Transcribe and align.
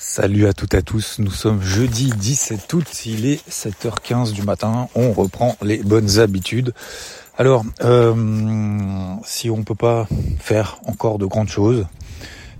Salut 0.00 0.46
à 0.46 0.52
toutes 0.52 0.74
et 0.74 0.76
à 0.76 0.82
tous, 0.82 1.18
nous 1.18 1.32
sommes 1.32 1.60
jeudi 1.60 2.12
17 2.16 2.72
août, 2.72 3.04
il 3.04 3.26
est 3.26 3.44
7h15 3.50 4.30
du 4.32 4.42
matin, 4.42 4.86
on 4.94 5.10
reprend 5.10 5.56
les 5.60 5.78
bonnes 5.78 6.20
habitudes. 6.20 6.72
Alors, 7.36 7.64
euh, 7.82 8.14
si 9.24 9.50
on 9.50 9.64
peut 9.64 9.74
pas 9.74 10.06
faire 10.38 10.78
encore 10.86 11.18
de 11.18 11.26
grandes 11.26 11.48
choses, 11.48 11.84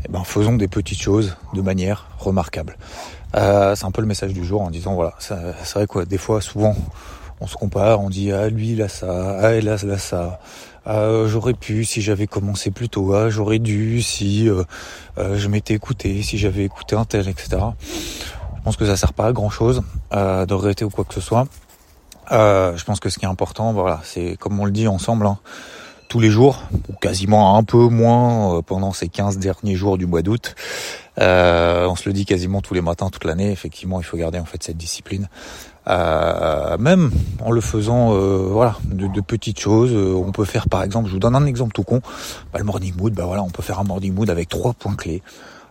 eh 0.04 0.10
ben 0.10 0.24
faisons 0.24 0.56
des 0.56 0.66
petites 0.66 1.00
choses 1.00 1.36
de 1.54 1.62
manière 1.62 2.08
remarquable. 2.18 2.76
Euh, 3.36 3.76
c'est 3.76 3.84
un 3.84 3.92
peu 3.92 4.00
le 4.00 4.08
message 4.08 4.32
du 4.32 4.44
jour 4.44 4.62
en 4.62 4.70
disant 4.70 4.96
voilà, 4.96 5.14
c'est 5.20 5.74
vrai 5.74 5.86
quoi, 5.86 6.06
des 6.06 6.18
fois, 6.18 6.40
souvent, 6.40 6.74
on 7.40 7.46
se 7.46 7.54
compare, 7.54 8.00
on 8.00 8.10
dit 8.10 8.32
ah 8.32 8.48
lui 8.48 8.82
a 8.82 8.88
ça, 8.88 9.38
ah 9.40 9.50
elle 9.52 9.68
a 9.68 9.78
ça, 9.78 10.40
ah, 10.84 11.24
j'aurais 11.26 11.54
pu 11.54 11.84
si 11.84 12.00
j'avais 12.00 12.26
commencé 12.26 12.70
plus 12.70 12.88
tôt, 12.88 13.12
ah, 13.14 13.30
j'aurais 13.30 13.58
dû 13.58 14.02
si 14.02 14.48
euh, 14.48 14.64
euh, 15.18 15.36
je 15.36 15.48
m'étais 15.48 15.74
écouté, 15.74 16.22
si 16.22 16.38
j'avais 16.38 16.64
écouté 16.64 16.96
un 16.96 17.04
tel, 17.04 17.28
etc. 17.28 17.58
Je 18.56 18.62
pense 18.64 18.76
que 18.76 18.86
ça 18.86 18.96
sert 18.96 19.12
pas 19.12 19.26
à 19.26 19.32
grand 19.32 19.50
chose 19.50 19.82
euh, 20.12 20.46
de 20.46 20.54
regretter 20.54 20.84
ou 20.84 20.90
quoi 20.90 21.04
que 21.04 21.14
ce 21.14 21.20
soit. 21.20 21.46
je 22.30 22.84
pense 22.84 23.00
que 23.00 23.08
ce 23.08 23.18
qui 23.18 23.24
est 23.24 23.28
important, 23.28 23.72
voilà, 23.72 24.00
c'est 24.04 24.36
comme 24.38 24.58
on 24.60 24.64
le 24.64 24.70
dit 24.70 24.88
ensemble, 24.88 25.26
hein, 25.26 25.38
tous 26.08 26.20
les 26.20 26.30
jours, 26.30 26.62
ou 26.88 26.94
quasiment 26.94 27.56
un 27.56 27.64
peu 27.64 27.88
moins 27.88 28.62
pendant 28.62 28.92
ces 28.92 29.08
15 29.08 29.38
derniers 29.38 29.74
jours 29.74 29.98
du 29.98 30.06
mois 30.06 30.22
d'août. 30.22 30.54
on 31.18 31.96
se 31.96 32.08
le 32.08 32.12
dit 32.12 32.24
quasiment 32.24 32.62
tous 32.62 32.72
les 32.72 32.80
matins, 32.80 33.10
toute 33.10 33.24
l'année. 33.24 33.52
Effectivement, 33.52 34.00
il 34.00 34.04
faut 34.04 34.16
garder 34.16 34.38
en 34.38 34.46
fait 34.46 34.62
cette 34.62 34.78
discipline. 34.78 35.28
Euh, 35.88 36.76
même 36.76 37.10
en 37.42 37.50
le 37.50 37.62
faisant 37.62 38.12
euh, 38.12 38.48
voilà 38.50 38.76
de, 38.84 39.20
petites 39.20 39.58
choses. 39.58 39.92
Euh, 39.92 40.12
on 40.14 40.32
peut 40.32 40.44
faire 40.44 40.68
par 40.68 40.82
exemple 40.82 41.08
je 41.08 41.14
vous 41.14 41.18
donne 41.18 41.34
un 41.34 41.46
exemple 41.46 41.72
tout 41.72 41.82
con. 41.82 42.00
Bah, 42.52 42.58
le 42.58 42.64
morning 42.64 42.94
mood 42.96 43.14
bah 43.14 43.24
voilà 43.24 43.42
on 43.42 43.50
peut 43.50 43.62
faire 43.62 43.78
un 43.80 43.84
morning 43.84 44.12
mood 44.12 44.28
avec 44.28 44.48
trois 44.48 44.74
points 44.74 44.96
clés. 44.96 45.22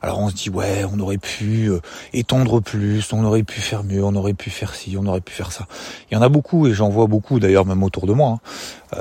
Alors 0.02 0.20
on 0.20 0.30
se 0.30 0.35
dit 0.35 0.49
ouais 0.49 0.85
on 0.91 0.99
aurait 0.99 1.17
pu 1.17 1.72
étendre 2.13 2.61
plus 2.61 3.13
on 3.13 3.23
aurait 3.23 3.44
pu 3.44 3.61
faire 3.61 3.84
mieux 3.84 4.03
on 4.03 4.16
aurait 4.16 4.34
pu 4.34 4.49
faire 4.49 4.73
ci 4.73 4.95
on 5.00 5.06
aurait 5.06 5.22
pu 5.22 5.33
faire 5.33 5.52
ça. 5.52 5.67
Il 6.09 6.16
y 6.16 6.17
en 6.17 6.22
a 6.22 6.30
beaucoup 6.30 6.67
et 6.67 6.73
j'en 6.73 6.89
vois 6.89 7.08
beaucoup 7.08 7.39
d'ailleurs 7.39 7.66
même 7.66 7.84
autour 7.84 8.08
de 8.08 8.13
moi 8.13 8.39
hein, 8.95 8.97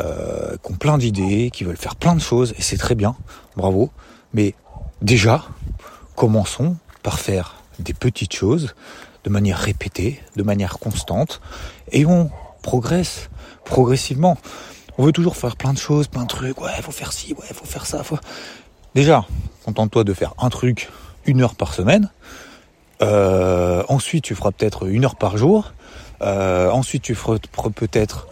qui 0.63 0.73
ont 0.73 0.77
plein 0.77 0.99
d'idées 0.99 1.51
qui 1.51 1.65
veulent 1.65 1.77
faire 1.77 1.97
plein 1.97 2.15
de 2.15 2.21
choses 2.21 2.53
et 2.59 2.63
c'est 2.63 2.79
très 2.79 2.95
bien. 2.95 3.17
Bravo. 3.57 3.91
Mais 4.35 4.55
déjà 5.01 5.45
commençons 6.15 6.77
par 7.03 7.19
faire 7.19 7.57
des 7.79 7.95
petites 7.95 8.35
choses 8.35 8.75
de 9.27 9.31
manière 9.31 9.59
répétée, 9.59 10.23
de 10.37 10.45
manière 10.45 10.79
constante, 10.79 11.41
et 11.91 12.07
on 12.07 12.31
progresse 12.63 13.29
progressivement. 13.65 14.39
On 14.99 15.05
veut 15.05 15.13
toujours 15.13 15.37
faire 15.37 15.57
plein 15.57 15.73
de 15.73 15.79
choses, 15.79 16.07
plein 16.07 16.23
de 16.23 16.29
trucs, 16.29 16.61
ouais, 16.61 16.71
faut 16.81 16.93
faire 16.93 17.13
ci, 17.13 17.35
ouais, 17.35 17.47
faut 17.53 17.67
faire 17.67 17.87
ça. 17.87 18.03
Déjà, 18.95 19.27
contente-toi 19.65 20.05
de 20.05 20.15
faire 20.15 20.33
un 20.39 20.49
truc 20.49 20.91
une 21.27 21.43
heure 21.43 21.57
par 21.57 21.75
semaine. 21.75 22.09
Euh, 23.03 23.83
ensuite, 23.89 24.25
tu 24.25 24.37
feras 24.37 24.53
peut-être 24.53 24.87
une 24.87 25.05
heure 25.05 25.17
par 25.17 25.37
jour. 25.37 25.73
Euh, 26.23 26.71
ensuite, 26.71 27.03
tu 27.03 27.17
feras 27.17 27.39
peut-être 27.75 28.29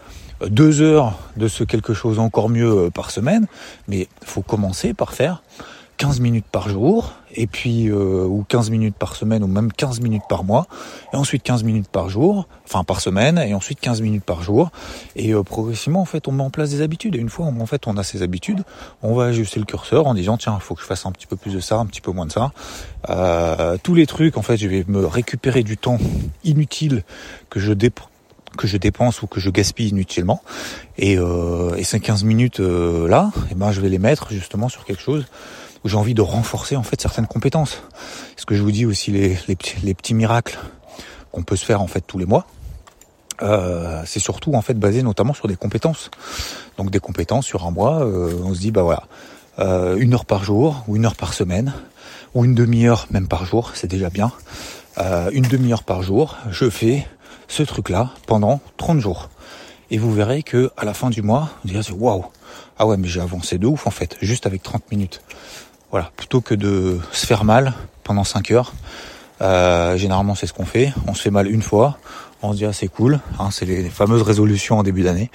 deux 0.47 0.81
heures 0.81 1.19
de 1.35 1.49
ce 1.49 1.65
quelque 1.65 1.93
chose 1.93 2.19
encore 2.19 2.49
mieux 2.49 2.85
euh, 2.85 2.89
par 2.89 3.11
semaine. 3.11 3.47
Mais 3.89 4.07
faut 4.23 4.41
commencer 4.41 4.93
par 4.93 5.13
faire 5.13 5.43
15 5.97 6.19
minutes 6.19 6.45
par 6.51 6.67
jour, 6.67 7.13
et 7.33 7.47
puis 7.47 7.87
euh, 7.89 8.25
ou 8.25 8.43
15 8.47 8.69
minutes 8.69 8.95
par 8.95 9.15
semaine, 9.15 9.43
ou 9.43 9.47
même 9.47 9.71
15 9.71 10.01
minutes 10.01 10.23
par 10.27 10.43
mois, 10.43 10.67
et 11.13 11.15
ensuite 11.15 11.41
15 11.43 11.63
minutes 11.63 11.87
par 11.87 12.09
jour, 12.09 12.47
enfin 12.65 12.83
par 12.83 12.99
semaine, 12.99 13.37
et 13.37 13.53
ensuite 13.53 13.79
15 13.79 14.01
minutes 14.01 14.23
par 14.23 14.41
jour, 14.41 14.71
et 15.15 15.33
euh, 15.33 15.43
progressivement 15.43 16.01
en 16.01 16.05
fait 16.05 16.27
on 16.27 16.33
met 16.33 16.43
en 16.43 16.49
place 16.49 16.69
des 16.69 16.81
habitudes, 16.81 17.15
et 17.15 17.19
une 17.19 17.29
fois 17.29 17.45
en 17.45 17.65
fait 17.65 17.87
on 17.87 17.95
a 17.97 18.03
ces 18.03 18.23
habitudes, 18.23 18.63
on 19.03 19.15
va 19.15 19.25
ajuster 19.25 19.59
le 19.59 19.65
curseur 19.65 20.07
en 20.07 20.13
disant 20.13 20.37
tiens 20.37 20.57
il 20.59 20.61
faut 20.61 20.75
que 20.75 20.81
je 20.81 20.85
fasse 20.85 21.05
un 21.05 21.11
petit 21.11 21.27
peu 21.27 21.37
plus 21.37 21.53
de 21.53 21.61
ça, 21.61 21.77
un 21.77 21.85
petit 21.85 22.01
peu 22.01 22.11
moins 22.11 22.25
de 22.25 22.31
ça, 22.31 22.51
euh, 23.09 23.77
tous 23.81 23.95
les 23.95 24.05
trucs 24.05 24.37
en 24.37 24.41
fait 24.41 24.57
je 24.57 24.67
vais 24.67 24.83
me 24.87 25.05
récupérer 25.05 25.63
du 25.63 25.77
temps 25.77 25.97
inutile 26.43 27.03
que 27.49 27.59
je 27.59 27.73
que 28.57 28.67
je 28.67 28.77
dépense 28.77 29.21
ou 29.21 29.27
que 29.27 29.41
je 29.41 29.49
gaspille 29.49 29.89
inutilement. 29.89 30.41
Et, 30.97 31.17
et 31.77 31.83
ces 31.83 31.99
15 31.99 32.23
minutes 32.23 32.59
là 32.59 33.31
et 33.35 33.49
eh 33.51 33.55
ben 33.55 33.73
je 33.73 33.81
vais 33.81 33.89
les 33.89 33.99
mettre 33.99 34.31
justement 34.31 34.69
sur 34.69 34.85
quelque 34.85 35.01
chose 35.01 35.25
où 35.85 35.87
j'ai 35.87 35.97
envie 35.97 36.15
de 36.15 36.21
renforcer 36.21 36.75
en 36.75 36.83
fait 36.83 36.99
certaines 36.99 37.27
compétences. 37.27 37.83
Ce 38.35 38.45
que 38.45 38.55
je 38.55 38.63
vous 38.63 38.71
dis 38.71 38.87
aussi 38.87 39.11
les, 39.11 39.37
les, 39.47 39.93
petits, 39.93 40.15
miracles 40.15 40.57
qu'on 41.31 41.43
peut 41.43 41.55
se 41.55 41.63
faire 41.63 41.79
en 41.81 41.87
fait 41.87 42.01
tous 42.01 42.17
les 42.17 42.25
mois. 42.25 42.47
Euh, 43.43 44.01
c'est 44.05 44.19
surtout 44.19 44.55
en 44.55 44.61
fait 44.61 44.73
basé 44.73 45.03
notamment 45.03 45.35
sur 45.35 45.47
des 45.47 45.55
compétences. 45.55 46.09
Donc 46.77 46.89
des 46.89 46.99
compétences 46.99 47.45
sur 47.45 47.67
un 47.67 47.71
mois, 47.71 48.03
euh, 48.03 48.33
on 48.43 48.55
se 48.55 48.59
dit 48.59 48.71
bah 48.71 48.81
voilà, 48.81 49.03
euh, 49.59 49.95
une 49.97 50.15
heure 50.15 50.25
par 50.25 50.43
jour 50.43 50.83
ou 50.87 50.95
une 50.95 51.05
heure 51.05 51.15
par 51.15 51.35
semaine 51.35 51.71
ou 52.33 52.45
une 52.45 52.55
demi-heure 52.55 53.05
même 53.11 53.27
par 53.27 53.45
jour, 53.45 53.71
c'est 53.75 53.87
déjà 53.87 54.09
bien. 54.09 54.31
une 55.31 55.47
demi-heure 55.47 55.83
par 55.83 56.01
jour, 56.01 56.35
je 56.49 56.69
fais 56.69 57.07
ce 57.47 57.61
truc-là 57.61 58.09
pendant 58.25 58.59
30 58.77 58.99
jours. 58.99 59.29
Et 59.91 59.99
vous 59.99 60.11
verrez 60.11 60.41
que 60.41 60.71
à 60.77 60.83
la 60.83 60.95
fin 60.95 61.11
du 61.11 61.21
mois, 61.21 61.51
vous 61.63 61.69
direz 61.69 61.93
waouh, 61.93 62.25
ah 62.79 62.87
ouais 62.87 62.97
mais 62.97 63.07
j'ai 63.07 63.21
avancé 63.21 63.59
de 63.59 63.67
ouf 63.67 63.85
en 63.85 63.91
fait, 63.91 64.17
juste 64.21 64.47
avec 64.47 64.63
30 64.63 64.91
minutes. 64.91 65.21
Voilà, 65.95 66.11
plutôt 66.17 66.41
que 66.41 66.53
de 66.53 66.99
se 67.13 67.25
faire 67.25 67.45
mal 67.45 67.73
pendant 68.03 68.25
5 68.25 68.51
heures. 68.51 68.73
Euh, 69.41 69.95
généralement, 69.95 70.35
c'est 70.35 70.45
ce 70.45 70.51
qu'on 70.51 70.65
fait. 70.65 70.91
On 71.07 71.13
se 71.13 71.21
fait 71.21 71.31
mal 71.31 71.49
une 71.49 71.61
fois. 71.61 71.97
On 72.41 72.51
se 72.51 72.57
dit 72.57 72.65
ah 72.65 72.73
c'est 72.73 72.89
cool, 72.89 73.21
hein, 73.39 73.47
c'est 73.49 73.63
les 73.63 73.89
fameuses 73.89 74.21
résolutions 74.21 74.77
en 74.77 74.83
début 74.83 75.03
d'année. 75.03 75.31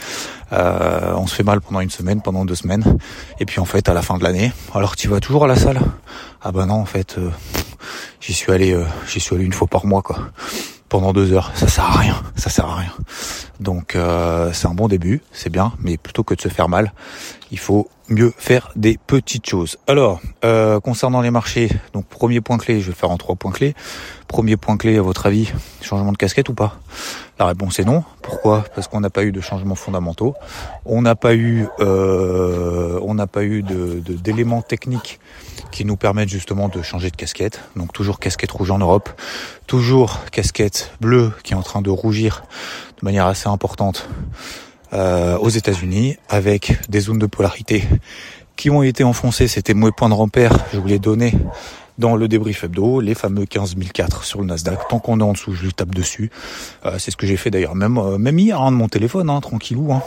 Euh, 0.52 1.14
on 1.16 1.26
se 1.26 1.34
fait 1.34 1.44
mal 1.44 1.62
pendant 1.62 1.80
une 1.80 1.88
semaine, 1.88 2.20
pendant 2.20 2.44
deux 2.44 2.56
semaines, 2.56 2.98
et 3.40 3.46
puis 3.46 3.58
en 3.58 3.64
fait 3.64 3.88
à 3.88 3.94
la 3.94 4.02
fin 4.02 4.18
de 4.18 4.22
l'année, 4.22 4.52
alors 4.74 4.96
tu 4.96 5.08
vas 5.08 5.18
toujours 5.18 5.44
à 5.44 5.48
la 5.48 5.56
salle? 5.56 5.80
Ah 6.42 6.52
bah 6.52 6.66
non 6.66 6.74
en 6.74 6.84
fait, 6.84 7.16
euh, 7.16 7.30
j'y 8.20 8.34
suis 8.34 8.52
allé, 8.52 8.78
j'y 9.08 9.18
suis 9.18 9.34
allé 9.34 9.46
une 9.46 9.54
fois 9.54 9.66
par 9.66 9.86
mois 9.86 10.02
quoi, 10.02 10.18
pendant 10.90 11.14
deux 11.14 11.32
heures. 11.32 11.50
Ça 11.54 11.68
sert 11.68 11.84
à 11.84 11.98
rien, 11.98 12.22
ça 12.36 12.50
sert 12.50 12.66
à 12.66 12.76
rien. 12.76 12.92
Donc 13.60 13.96
c'est 14.52 14.66
un 14.68 14.74
bon 14.74 14.88
début, 14.88 15.22
c'est 15.32 15.50
bien, 15.50 15.72
mais 15.80 15.96
plutôt 15.96 16.22
que 16.22 16.34
de 16.34 16.40
se 16.42 16.48
faire 16.48 16.68
mal, 16.68 16.92
il 17.50 17.58
faut 17.58 17.88
mieux 18.10 18.32
faire 18.36 18.70
des 18.76 18.98
petites 19.06 19.48
choses. 19.48 19.78
Alors, 19.86 20.20
euh, 20.44 20.80
concernant 20.80 21.20
les 21.20 21.30
marchés, 21.30 21.70
donc 21.92 22.06
premier 22.06 22.40
point 22.40 22.58
clé, 22.58 22.80
je 22.80 22.86
vais 22.86 22.92
le 22.92 22.96
faire 22.96 23.10
en 23.10 23.16
trois 23.16 23.36
points 23.36 23.52
clés. 23.52 23.74
Premier 24.26 24.56
point 24.56 24.76
clé, 24.76 24.98
à 24.98 25.02
votre 25.02 25.26
avis, 25.26 25.50
changement 25.80 26.12
de 26.12 26.16
casquette 26.16 26.48
ou 26.48 26.54
pas? 26.54 26.80
La 27.38 27.46
réponse 27.46 27.78
est 27.78 27.84
non. 27.84 28.04
Pourquoi? 28.22 28.64
Parce 28.74 28.86
qu'on 28.86 29.00
n'a 29.00 29.10
pas 29.10 29.24
eu 29.24 29.32
de 29.32 29.40
changements 29.40 29.74
fondamentaux. 29.74 30.34
On 30.84 31.02
n'a 31.02 31.14
pas 31.14 31.34
eu, 31.34 31.66
euh, 31.80 33.00
on 33.02 33.14
n'a 33.14 33.26
pas 33.26 33.44
eu 33.44 33.62
de, 33.62 34.00
d'éléments 34.00 34.62
techniques 34.62 35.20
qui 35.70 35.84
nous 35.84 35.96
permettent 35.96 36.28
justement 36.28 36.68
de 36.68 36.82
changer 36.82 37.10
de 37.10 37.16
casquette. 37.16 37.60
Donc 37.76 37.92
toujours 37.92 38.18
casquette 38.18 38.50
rouge 38.50 38.70
en 38.70 38.78
Europe, 38.78 39.08
toujours 39.66 40.18
casquette 40.32 40.92
bleue 41.00 41.32
qui 41.42 41.54
est 41.54 41.56
en 41.56 41.62
train 41.62 41.80
de 41.80 41.90
rougir 41.90 42.42
de 43.00 43.04
manière 43.04 43.26
assez 43.26 43.48
importante 43.48 44.08
euh, 44.92 45.36
aux 45.38 45.48
États-Unis 45.48 46.16
avec 46.28 46.78
des 46.88 47.00
zones 47.00 47.18
de 47.18 47.26
polarité 47.26 47.84
qui 48.56 48.70
ont 48.70 48.82
été 48.82 49.04
enfoncées. 49.04 49.48
C'était 49.48 49.74
mes 49.74 49.90
points 49.90 50.08
de 50.08 50.14
repère. 50.14 50.52
Je 50.72 50.78
vous 50.78 50.86
les 50.86 50.98
donnais 50.98 51.32
dans 52.00 52.16
le 52.16 52.28
débrief 52.28 52.64
hebdo, 52.64 53.00
les 53.00 53.14
fameux 53.14 53.46
15004 53.46 54.24
sur 54.24 54.40
le 54.40 54.46
Nasdaq. 54.46 54.88
Tant 54.88 54.98
qu'on 54.98 55.20
est 55.20 55.22
en 55.22 55.32
dessous, 55.32 55.52
je 55.52 55.64
lui 55.64 55.72
tape 55.72 55.94
dessus. 55.94 56.30
Euh, 56.86 56.98
c'est 56.98 57.10
ce 57.10 57.16
que 57.16 57.26
j'ai 57.26 57.36
fait 57.36 57.50
d'ailleurs, 57.50 57.74
même 57.74 57.98
euh, 57.98 58.18
même 58.18 58.38
hier 58.38 58.60
hein, 58.60 58.72
de 58.72 58.76
mon 58.76 58.88
téléphone, 58.88 59.30
hein, 59.30 59.40
tranquillou. 59.40 59.92
Hein. 59.92 60.02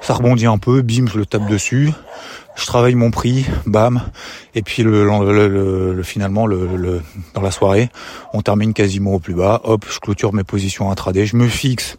ça 0.00 0.14
rebondit 0.14 0.46
un 0.46 0.58
peu, 0.58 0.80
bim, 0.80 1.06
je 1.12 1.18
le 1.18 1.26
tape 1.26 1.46
dessus. 1.48 1.90
Je 2.56 2.66
travaille 2.66 2.94
mon 2.94 3.10
prix, 3.10 3.44
bam, 3.66 4.00
et 4.54 4.62
puis 4.62 4.84
le, 4.84 5.04
le, 5.04 5.92
le, 5.92 6.02
finalement 6.04 6.46
le, 6.46 7.02
dans 7.34 7.40
la 7.40 7.50
soirée, 7.50 7.90
on 8.32 8.42
termine 8.42 8.72
quasiment 8.72 9.14
au 9.14 9.18
plus 9.18 9.34
bas. 9.34 9.60
Hop, 9.64 9.84
je 9.90 9.98
clôture 9.98 10.32
mes 10.32 10.44
positions 10.44 10.88
intraday, 10.92 11.26
je 11.26 11.36
me 11.36 11.48
fixe 11.48 11.96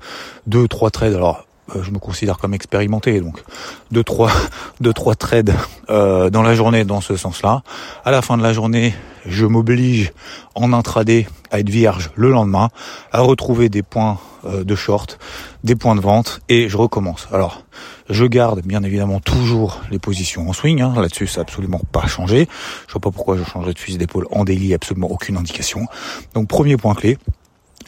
deux 0.48 0.70
trois 0.70 0.92
trades. 0.92 1.14
Alors 1.14 1.45
je 1.74 1.92
me 1.92 2.00
considère 2.00 2.38
comme 2.38 2.54
expérimenté, 2.54 3.22
donc 3.22 3.44
deux 3.92 4.04
trois 4.04 4.32
deux 4.82 4.94
trois 4.94 5.16
trades 5.16 5.54
euh, 5.90 6.30
dans 6.30 6.44
la 6.44 6.56
journée 6.56 6.84
dans 6.86 7.02
ce 7.02 7.18
sens-là. 7.18 7.64
À 8.04 8.12
la 8.12 8.22
fin 8.22 8.38
de 8.38 8.44
la 8.44 8.54
journée, 8.54 8.94
je 9.26 9.46
m'oblige 9.46 10.14
en 10.54 10.74
intraday 10.74 11.28
à 11.52 11.60
être 11.60 11.70
vierge 11.70 12.12
le 12.16 12.30
lendemain, 12.30 12.70
à 13.12 13.22
retrouver 13.22 13.70
des 13.70 13.82
points 13.82 14.20
euh, 14.46 14.64
de 14.64 14.76
short, 14.76 15.18
des 15.64 15.76
points 15.76 15.96
de 15.96 16.02
vente 16.02 16.42
et 16.50 16.70
je 16.70 16.78
recommence. 16.78 17.28
Alors, 17.32 17.64
je 18.10 18.26
garde 18.26 18.62
bien 18.62 18.84
évidemment 18.84 19.20
toujours 19.20 19.82
les 19.90 20.00
positions 20.00 20.48
en 20.48 20.54
swing. 20.54 20.82
Hein. 20.82 20.94
Là-dessus, 20.96 21.28
ça 21.28 21.40
n'a 21.40 21.44
absolument 21.44 21.82
pas 21.92 22.06
changé. 22.06 22.48
Je 22.88 22.94
vois 22.94 23.02
pas 23.02 23.12
pourquoi 23.12 23.38
je 23.38 23.44
changerais 23.44 23.74
de 23.74 23.80
fusil 23.80 23.98
d'épaule 23.98 24.28
en 24.32 24.44
daily, 24.44 24.74
absolument 24.74 25.10
aucune 25.10 25.38
indication. 25.38 25.88
Donc, 26.36 26.48
premier 26.48 26.78
point 26.78 26.94
clé, 26.94 27.18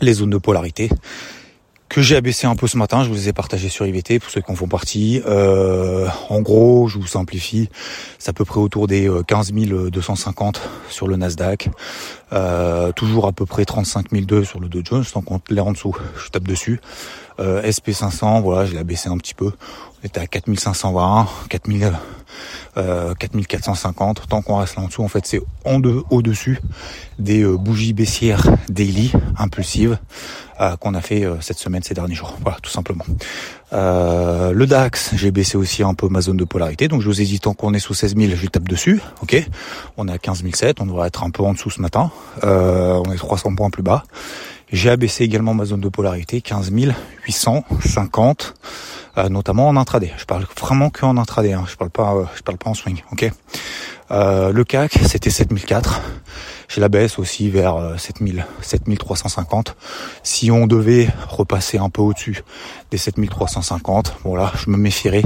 les 0.01 0.13
zones 0.13 0.31
de 0.31 0.37
polarité 0.37 0.89
que 1.89 2.01
j'ai 2.01 2.15
abaissé 2.15 2.47
un 2.47 2.55
peu 2.55 2.67
ce 2.67 2.77
matin. 2.77 3.03
Je 3.03 3.09
vous 3.09 3.15
les 3.15 3.29
ai 3.29 3.33
partagés 3.33 3.69
sur 3.69 3.85
IVT 3.85 4.19
pour 4.19 4.29
ceux 4.29 4.41
qui 4.41 4.51
en 4.51 4.55
font 4.55 4.67
partie. 4.67 5.21
Euh, 5.25 6.07
en 6.29 6.41
gros, 6.41 6.87
je 6.87 6.97
vous 6.97 7.07
simplifie, 7.07 7.69
c'est 8.19 8.29
à 8.29 8.33
peu 8.33 8.45
près 8.45 8.59
autour 8.59 8.87
des 8.87 9.09
15 9.27 9.51
euh, 9.53 9.89
250 9.89 10.61
sur 10.89 11.07
le 11.07 11.15
Nasdaq. 11.15 11.69
Euh, 12.33 12.91
toujours 12.91 13.27
à 13.27 13.31
peu 13.31 13.45
près 13.45 13.65
35 13.65 14.07
002 14.11 14.43
sur 14.43 14.59
le 14.59 14.67
Dow 14.67 14.81
Jones, 14.83 15.05
tant 15.11 15.21
qu'on 15.21 15.39
l'est 15.49 15.61
en 15.61 15.71
dessous, 15.71 15.95
je 16.17 16.29
tape 16.29 16.43
dessus. 16.43 16.81
Euh, 17.39 17.61
SP500, 17.61 18.41
voilà, 18.41 18.65
je 18.65 18.75
l'ai 18.75 18.83
baissé 18.83 19.09
un 19.09 19.17
petit 19.17 19.33
peu. 19.33 19.51
On 20.01 20.07
était 20.07 20.19
à 20.19 20.27
4520, 20.27 21.27
4000, 21.49 21.93
euh, 22.77 23.13
4450. 23.15 24.27
Tant 24.29 24.41
qu'on 24.41 24.57
reste 24.57 24.75
là 24.75 24.83
en 24.83 24.87
dessous, 24.87 25.03
en 25.03 25.07
fait, 25.07 25.25
c'est 25.25 25.41
en 25.65 25.79
deux, 25.79 26.03
au-dessus 26.09 26.59
des 27.19 27.43
euh, 27.43 27.57
bougies 27.57 27.93
baissières 27.93 28.43
daily 28.69 29.11
impulsives 29.37 29.97
euh, 30.61 30.75
qu'on 30.77 30.93
a 30.93 31.01
fait 31.01 31.25
euh, 31.25 31.35
cette 31.41 31.57
semaine, 31.57 31.83
ces 31.83 31.93
derniers 31.93 32.15
jours. 32.15 32.37
Voilà, 32.41 32.57
tout 32.61 32.69
simplement. 32.69 33.05
le 33.71 34.65
DAX, 34.65 35.11
j'ai 35.15 35.31
baissé 35.31 35.57
aussi 35.57 35.83
un 35.83 35.93
peu 35.93 36.07
ma 36.07 36.21
zone 36.21 36.37
de 36.37 36.45
polarité. 36.45 36.87
Donc, 36.87 37.01
je 37.01 37.07
vous 37.07 37.21
ai 37.21 37.25
dit, 37.25 37.39
tant 37.39 37.53
qu'on 37.53 37.73
est 37.73 37.79
sous 37.79 37.93
16 37.93 38.15
000, 38.15 38.33
je 38.35 38.47
tape 38.47 38.67
dessus. 38.67 39.01
Ok? 39.21 39.35
On 39.97 40.07
est 40.07 40.13
à 40.13 40.17
15 40.17 40.43
007. 40.53 40.81
On 40.81 40.85
devrait 40.85 41.07
être 41.07 41.23
un 41.23 41.29
peu 41.29 41.43
en 41.43 41.53
dessous 41.53 41.69
ce 41.69 41.81
matin. 41.81 42.11
on 42.43 43.11
est 43.11 43.17
300 43.17 43.55
points 43.55 43.69
plus 43.69 43.83
bas. 43.83 44.03
J'ai 44.69 44.89
abaissé 44.89 45.23
également 45.23 45.53
ma 45.53 45.63
zone 45.63 45.79
de 45.79 45.87
polarité, 45.87 46.41
15 46.41 46.71
850, 46.71 48.53
euh, 49.17 49.29
notamment 49.29 49.69
en 49.69 49.77
intraday. 49.77 50.11
Je 50.17 50.25
parle 50.25 50.45
vraiment 50.59 50.89
que 50.89 51.05
en 51.05 51.15
intraday, 51.15 51.53
hein. 51.53 51.63
je 51.69 51.77
parle 51.77 51.89
pas, 51.89 52.13
euh, 52.13 52.25
je 52.35 52.41
parle 52.41 52.57
pas 52.57 52.69
en 52.69 52.73
swing. 52.73 53.01
Ok? 53.13 53.31
Euh, 54.11 54.51
le 54.51 54.63
CAC, 54.65 54.99
c'était 55.05 55.29
7004. 55.29 56.01
J'ai 56.67 56.81
la 56.81 56.89
baisse 56.89 57.17
aussi 57.17 57.49
vers 57.49 57.93
7000, 57.97 58.45
7350. 58.61 59.77
Si 60.21 60.51
on 60.51 60.67
devait 60.67 61.07
repasser 61.29 61.77
un 61.77 61.89
peu 61.89 62.01
au-dessus 62.01 62.43
des 62.91 62.97
7350, 62.97 64.17
bon 64.25 64.35
là, 64.35 64.51
je 64.57 64.69
me 64.69 64.75
méfierais 64.75 65.23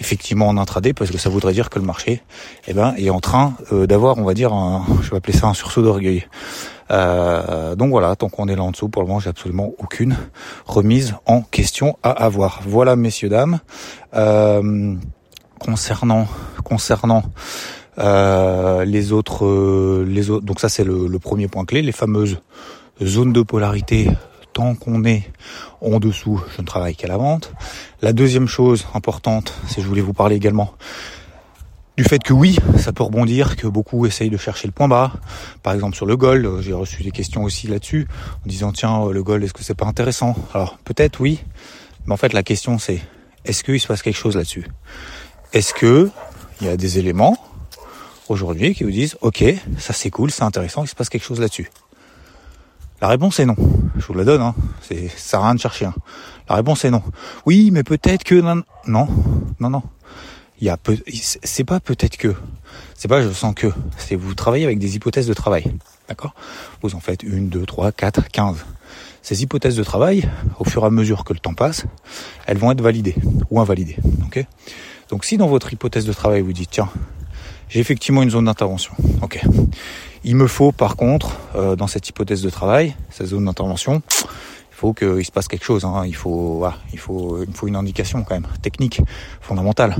effectivement 0.00 0.48
en 0.48 0.58
intraday 0.58 0.92
parce 0.92 1.10
que 1.10 1.16
ça 1.16 1.30
voudrait 1.30 1.54
dire 1.54 1.70
que 1.70 1.78
le 1.78 1.86
marché, 1.86 2.22
eh 2.68 2.74
ben, 2.74 2.94
est 2.98 3.08
en 3.08 3.20
train 3.20 3.54
d'avoir, 3.70 4.18
on 4.18 4.24
va 4.24 4.34
dire, 4.34 4.52
un, 4.52 4.84
je 5.00 5.10
vais 5.10 5.16
appeler 5.16 5.36
ça 5.36 5.46
un 5.46 5.54
sursaut 5.54 5.80
d'orgueil. 5.80 6.26
Euh, 6.90 7.74
donc 7.74 7.90
voilà, 7.90 8.14
tant 8.16 8.28
qu'on 8.28 8.48
est 8.48 8.56
là 8.56 8.62
en 8.62 8.70
dessous, 8.70 8.88
pour 8.88 9.02
le 9.02 9.08
moment, 9.08 9.20
j'ai 9.20 9.30
absolument 9.30 9.72
aucune 9.78 10.16
remise 10.66 11.14
en 11.26 11.42
question 11.42 11.96
à 12.02 12.10
avoir. 12.10 12.60
Voilà, 12.66 12.96
messieurs 12.96 13.28
dames. 13.28 13.60
Euh, 14.14 14.94
concernant 15.58 16.26
euh, 17.98 18.84
les 18.84 19.12
autres 19.12 19.44
donc 20.40 20.60
ça 20.60 20.68
c'est 20.68 20.82
le, 20.82 21.06
le 21.06 21.18
premier 21.18 21.46
point 21.46 21.64
clé, 21.64 21.82
les 21.82 21.92
fameuses 21.92 22.38
zones 23.00 23.32
de 23.32 23.42
polarité 23.42 24.10
tant 24.52 24.74
qu'on 24.74 25.04
est 25.04 25.30
en 25.80 25.98
dessous, 25.98 26.40
je 26.56 26.62
ne 26.62 26.66
travaille 26.66 26.94
qu'à 26.94 27.08
la 27.08 27.16
vente. 27.16 27.52
La 28.02 28.12
deuxième 28.12 28.46
chose 28.46 28.86
importante, 28.94 29.54
c'est 29.66 29.80
je 29.80 29.86
voulais 29.86 30.02
vous 30.02 30.12
parler 30.12 30.36
également 30.36 30.72
du 31.96 32.04
fait 32.04 32.22
que 32.22 32.32
oui, 32.32 32.58
ça 32.78 32.92
peut 32.92 33.02
rebondir, 33.02 33.56
que 33.56 33.66
beaucoup 33.66 34.06
essayent 34.06 34.30
de 34.30 34.36
chercher 34.36 34.66
le 34.66 34.72
point 34.72 34.88
bas. 34.88 35.12
Par 35.62 35.74
exemple 35.74 35.94
sur 35.94 36.06
le 36.06 36.16
gold, 36.16 36.44
euh, 36.46 36.62
j'ai 36.62 36.72
reçu 36.72 37.02
des 37.02 37.10
questions 37.10 37.42
aussi 37.42 37.66
là-dessus, 37.66 38.08
en 38.44 38.48
disant 38.48 38.72
tiens 38.72 39.02
euh, 39.02 39.12
le 39.12 39.22
gold 39.22 39.42
est-ce 39.44 39.52
que 39.52 39.62
c'est 39.62 39.74
pas 39.74 39.86
intéressant? 39.86 40.34
Alors 40.54 40.78
peut-être 40.84 41.20
oui, 41.20 41.42
mais 42.06 42.14
en 42.14 42.16
fait 42.16 42.32
la 42.32 42.42
question 42.42 42.78
c'est 42.78 43.02
est-ce 43.44 43.62
qu'il 43.62 43.78
se 43.80 43.86
passe 43.86 44.02
quelque 44.02 44.16
chose 44.16 44.36
là-dessus? 44.36 44.66
Est-ce 45.52 45.74
que 45.74 46.10
il 46.60 46.66
y 46.66 46.70
a 46.70 46.76
des 46.76 46.98
éléments 46.98 47.36
aujourd'hui 48.28 48.74
qui 48.74 48.84
vous 48.84 48.90
disent 48.90 49.18
ok 49.20 49.44
ça 49.78 49.92
c'est 49.92 50.10
cool, 50.10 50.30
c'est 50.30 50.44
intéressant, 50.44 50.84
il 50.84 50.88
se 50.88 50.94
passe 50.94 51.10
quelque 51.10 51.24
chose 51.24 51.40
là-dessus? 51.40 51.70
La 53.02 53.08
réponse 53.08 53.40
est 53.40 53.46
non. 53.46 53.56
Je 53.96 54.06
vous 54.06 54.14
la 54.14 54.24
donne, 54.24 54.40
hein. 54.40 54.54
c'est 54.80 55.08
ça 55.08 55.16
sert 55.16 55.40
à 55.40 55.46
rien 55.46 55.54
de 55.56 55.60
chercher. 55.60 55.86
Hein. 55.86 55.94
La 56.48 56.54
réponse 56.54 56.84
est 56.84 56.90
non. 56.90 57.02
Oui, 57.46 57.70
mais 57.72 57.82
peut-être 57.82 58.22
que 58.22 58.36
non, 58.36 58.62
non, 58.86 59.08
non 59.58 59.82
c'est 61.42 61.64
pas 61.64 61.80
peut-être 61.80 62.16
que, 62.16 62.34
c'est 62.94 63.08
pas 63.08 63.22
je 63.22 63.30
sens 63.30 63.54
que, 63.54 63.68
c'est 63.96 64.14
vous 64.14 64.34
travaillez 64.34 64.64
avec 64.64 64.78
des 64.78 64.94
hypothèses 64.96 65.26
de 65.26 65.34
travail, 65.34 65.64
d'accord? 66.08 66.34
Vous 66.82 66.94
en 66.94 67.00
faites 67.00 67.22
une, 67.22 67.48
deux, 67.48 67.66
trois, 67.66 67.90
quatre, 67.90 68.28
quinze. 68.28 68.64
Ces 69.22 69.42
hypothèses 69.42 69.76
de 69.76 69.82
travail, 69.82 70.28
au 70.58 70.64
fur 70.64 70.82
et 70.82 70.86
à 70.86 70.90
mesure 70.90 71.24
que 71.24 71.32
le 71.32 71.38
temps 71.38 71.54
passe, 71.54 71.84
elles 72.46 72.58
vont 72.58 72.70
être 72.70 72.80
validées 72.80 73.16
ou 73.50 73.60
invalidées, 73.60 73.96
Donc 75.08 75.24
si 75.24 75.36
dans 75.36 75.48
votre 75.48 75.72
hypothèse 75.72 76.04
de 76.04 76.12
travail 76.12 76.42
vous 76.42 76.52
dites 76.52 76.70
tiens, 76.70 76.90
j'ai 77.68 77.80
effectivement 77.80 78.22
une 78.22 78.30
zone 78.30 78.44
d'intervention. 78.44 78.92
Il 80.24 80.36
me 80.36 80.46
faut 80.46 80.70
par 80.70 80.94
contre, 80.94 81.38
euh, 81.56 81.74
dans 81.74 81.88
cette 81.88 82.08
hypothèse 82.08 82.42
de 82.42 82.50
travail, 82.50 82.94
cette 83.10 83.28
zone 83.28 83.46
d'intervention, 83.46 84.02
faut 84.82 84.94
qu'il 84.94 85.24
se 85.24 85.30
passe 85.30 85.46
quelque 85.46 85.64
chose. 85.64 85.84
Hein. 85.84 86.02
Il 86.06 86.16
faut, 86.16 86.66
il 86.92 86.98
faut, 86.98 87.44
il 87.46 87.54
faut 87.54 87.68
une 87.68 87.76
indication 87.76 88.24
quand 88.24 88.34
même 88.34 88.48
technique, 88.62 89.00
fondamentale. 89.40 89.94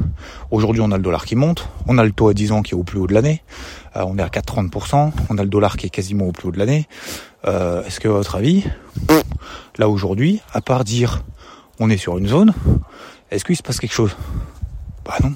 Aujourd'hui, 0.50 0.82
on 0.84 0.90
a 0.90 0.96
le 0.96 1.05
dollar 1.05 1.25
qui 1.25 1.37
monte, 1.37 1.69
on 1.87 1.99
a 1.99 2.05
le 2.05 2.11
taux 2.11 2.26
à 2.26 2.34
10 2.34 2.50
ans 2.50 2.62
qui 2.62 2.73
est 2.73 2.76
au 2.76 2.82
plus 2.82 2.99
haut 2.99 3.06
de 3.06 3.14
l'année, 3.14 3.44
euh, 3.96 4.02
on 4.05 4.19
est 4.19 4.23
à 4.23 4.26
4,30%, 4.26 5.12
on 5.31 5.38
a 5.38 5.43
le 5.44 5.49
dollar 5.49 5.76
qui 5.76 5.87
est 5.87 5.90
quasiment 5.90 6.26
au 6.26 6.32
plus 6.32 6.49
haut 6.49 6.50
de 6.50 6.58
l'année. 6.58 6.88
Euh, 7.46 7.84
est-ce 7.84 8.00
que 8.00 8.08
à 8.08 8.12
votre 8.12 8.34
avis, 8.34 8.64
là 9.79 9.88
aujourd'hui, 9.88 10.40
à 10.52 10.61
part 10.61 10.82
dire 10.82 11.23
on 11.78 11.88
est 11.88 11.96
sur 11.96 12.19
une 12.19 12.26
zone, 12.26 12.52
est-ce 13.31 13.44
qu'il 13.44 13.56
se 13.56 13.62
passe 13.62 13.78
quelque 13.78 13.94
chose? 13.94 14.17
Bah 15.05 15.14
non, 15.23 15.32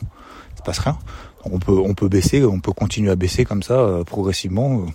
il 0.54 0.58
se 0.58 0.62
passe 0.62 0.80
rien. 0.80 0.98
On 1.44 1.60
peut, 1.60 1.78
on 1.78 1.94
peut 1.94 2.08
baisser, 2.08 2.44
on 2.44 2.58
peut 2.58 2.72
continuer 2.72 3.12
à 3.12 3.16
baisser 3.16 3.44
comme 3.44 3.62
ça 3.62 3.74
euh, 3.74 4.02
progressivement. 4.02 4.86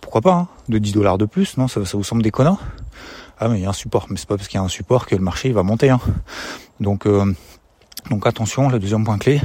pourquoi 0.00 0.20
pas 0.20 0.34
hein, 0.34 0.48
De 0.68 0.78
10 0.78 0.92
dollars 0.92 1.18
de 1.18 1.24
plus, 1.24 1.56
non 1.56 1.66
ça, 1.66 1.84
ça 1.84 1.96
vous 1.96 2.04
semble 2.04 2.22
déconnant? 2.22 2.58
Ah 3.40 3.48
mais 3.48 3.58
il 3.58 3.62
y 3.62 3.66
a 3.66 3.70
un 3.70 3.72
support, 3.72 4.06
mais 4.10 4.16
c'est 4.16 4.28
pas 4.28 4.36
parce 4.36 4.48
qu'il 4.48 4.58
y 4.58 4.62
a 4.62 4.64
un 4.64 4.68
support 4.68 5.06
que 5.06 5.14
le 5.14 5.22
marché 5.22 5.48
il 5.48 5.54
va 5.54 5.62
monter. 5.62 5.90
Hein. 5.90 6.00
Donc 6.80 7.06
euh, 7.06 7.32
donc 8.10 8.26
attention, 8.26 8.68
le 8.68 8.78
deuxième 8.78 9.04
point 9.04 9.18
clé, 9.18 9.40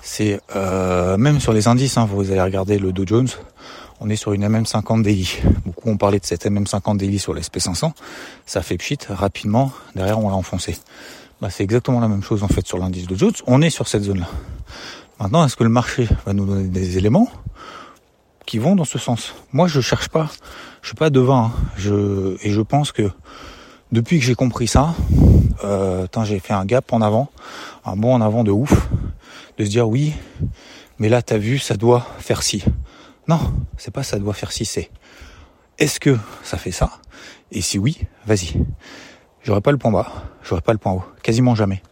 c'est 0.00 0.40
euh, 0.56 1.16
même 1.16 1.40
sur 1.40 1.52
les 1.52 1.68
indices, 1.68 1.96
hein, 1.96 2.08
vous 2.10 2.30
allez 2.30 2.40
regarder 2.40 2.78
le 2.78 2.92
Dow 2.92 3.04
Jones, 3.06 3.28
on 4.00 4.08
est 4.08 4.16
sur 4.16 4.32
une 4.32 4.46
MM50 4.46 5.02
daily. 5.02 5.38
Beaucoup 5.64 5.90
ont 5.90 5.96
parlé 5.96 6.18
de 6.18 6.24
cette 6.24 6.46
MM50 6.46 6.96
daily 6.96 7.18
sur 7.18 7.34
l'SP500, 7.34 7.92
ça 8.46 8.62
fait 8.62 8.78
pchit 8.78 8.98
rapidement, 9.08 9.72
derrière 9.94 10.18
on 10.18 10.30
l'a 10.30 10.36
enfoncé. 10.36 10.78
Bah, 11.40 11.48
c'est 11.50 11.62
exactement 11.62 12.00
la 12.00 12.08
même 12.08 12.22
chose 12.22 12.42
en 12.42 12.48
fait 12.48 12.66
sur 12.66 12.78
l'indice 12.78 13.06
Dow 13.06 13.16
Jones, 13.16 13.32
on 13.46 13.62
est 13.62 13.70
sur 13.70 13.86
cette 13.86 14.02
zone-là. 14.02 14.28
Maintenant, 15.20 15.44
est-ce 15.44 15.56
que 15.56 15.64
le 15.64 15.70
marché 15.70 16.08
va 16.24 16.32
nous 16.32 16.46
donner 16.46 16.68
des 16.68 16.96
éléments? 16.96 17.28
Qui 18.46 18.58
vont 18.58 18.74
dans 18.76 18.84
ce 18.84 18.98
sens 18.98 19.34
Moi, 19.52 19.68
je 19.68 19.80
cherche 19.80 20.08
pas 20.08 20.30
je 20.82 20.88
suis 20.88 20.96
pas 20.96 21.10
devin. 21.10 21.44
Hein. 21.44 21.52
Je, 21.76 22.36
et 22.42 22.50
je 22.50 22.60
pense 22.60 22.92
que 22.92 23.10
depuis 23.92 24.18
que 24.18 24.24
j'ai 24.24 24.34
compris 24.34 24.66
ça, 24.66 24.94
euh, 25.64 26.06
j'ai 26.24 26.38
fait 26.38 26.52
un 26.52 26.64
gap 26.64 26.92
en 26.92 27.00
avant, 27.00 27.30
un 27.84 27.96
bond 27.96 28.14
en 28.14 28.20
avant 28.20 28.44
de 28.44 28.50
ouf, 28.50 28.88
de 29.58 29.64
se 29.64 29.70
dire 29.70 29.88
oui, 29.88 30.14
mais 30.98 31.08
là 31.08 31.22
t'as 31.22 31.38
vu, 31.38 31.58
ça 31.58 31.76
doit 31.76 32.06
faire 32.18 32.42
ci. 32.42 32.64
Non, 33.28 33.40
c'est 33.76 33.92
pas 33.92 34.02
ça 34.02 34.18
doit 34.18 34.34
faire 34.34 34.52
ci, 34.52 34.64
c'est 34.64 34.90
est-ce 35.78 35.98
que 35.98 36.16
ça 36.42 36.56
fait 36.56 36.72
ça? 36.72 36.90
Et 37.52 37.62
si 37.62 37.78
oui, 37.78 37.98
vas-y. 38.26 38.54
J'aurais 39.42 39.62
pas 39.62 39.72
le 39.72 39.78
point 39.78 39.90
bas, 39.90 40.12
j'aurais 40.44 40.60
pas 40.60 40.72
le 40.72 40.78
point 40.78 40.92
haut, 40.92 41.04
quasiment 41.22 41.54
jamais. 41.54 41.82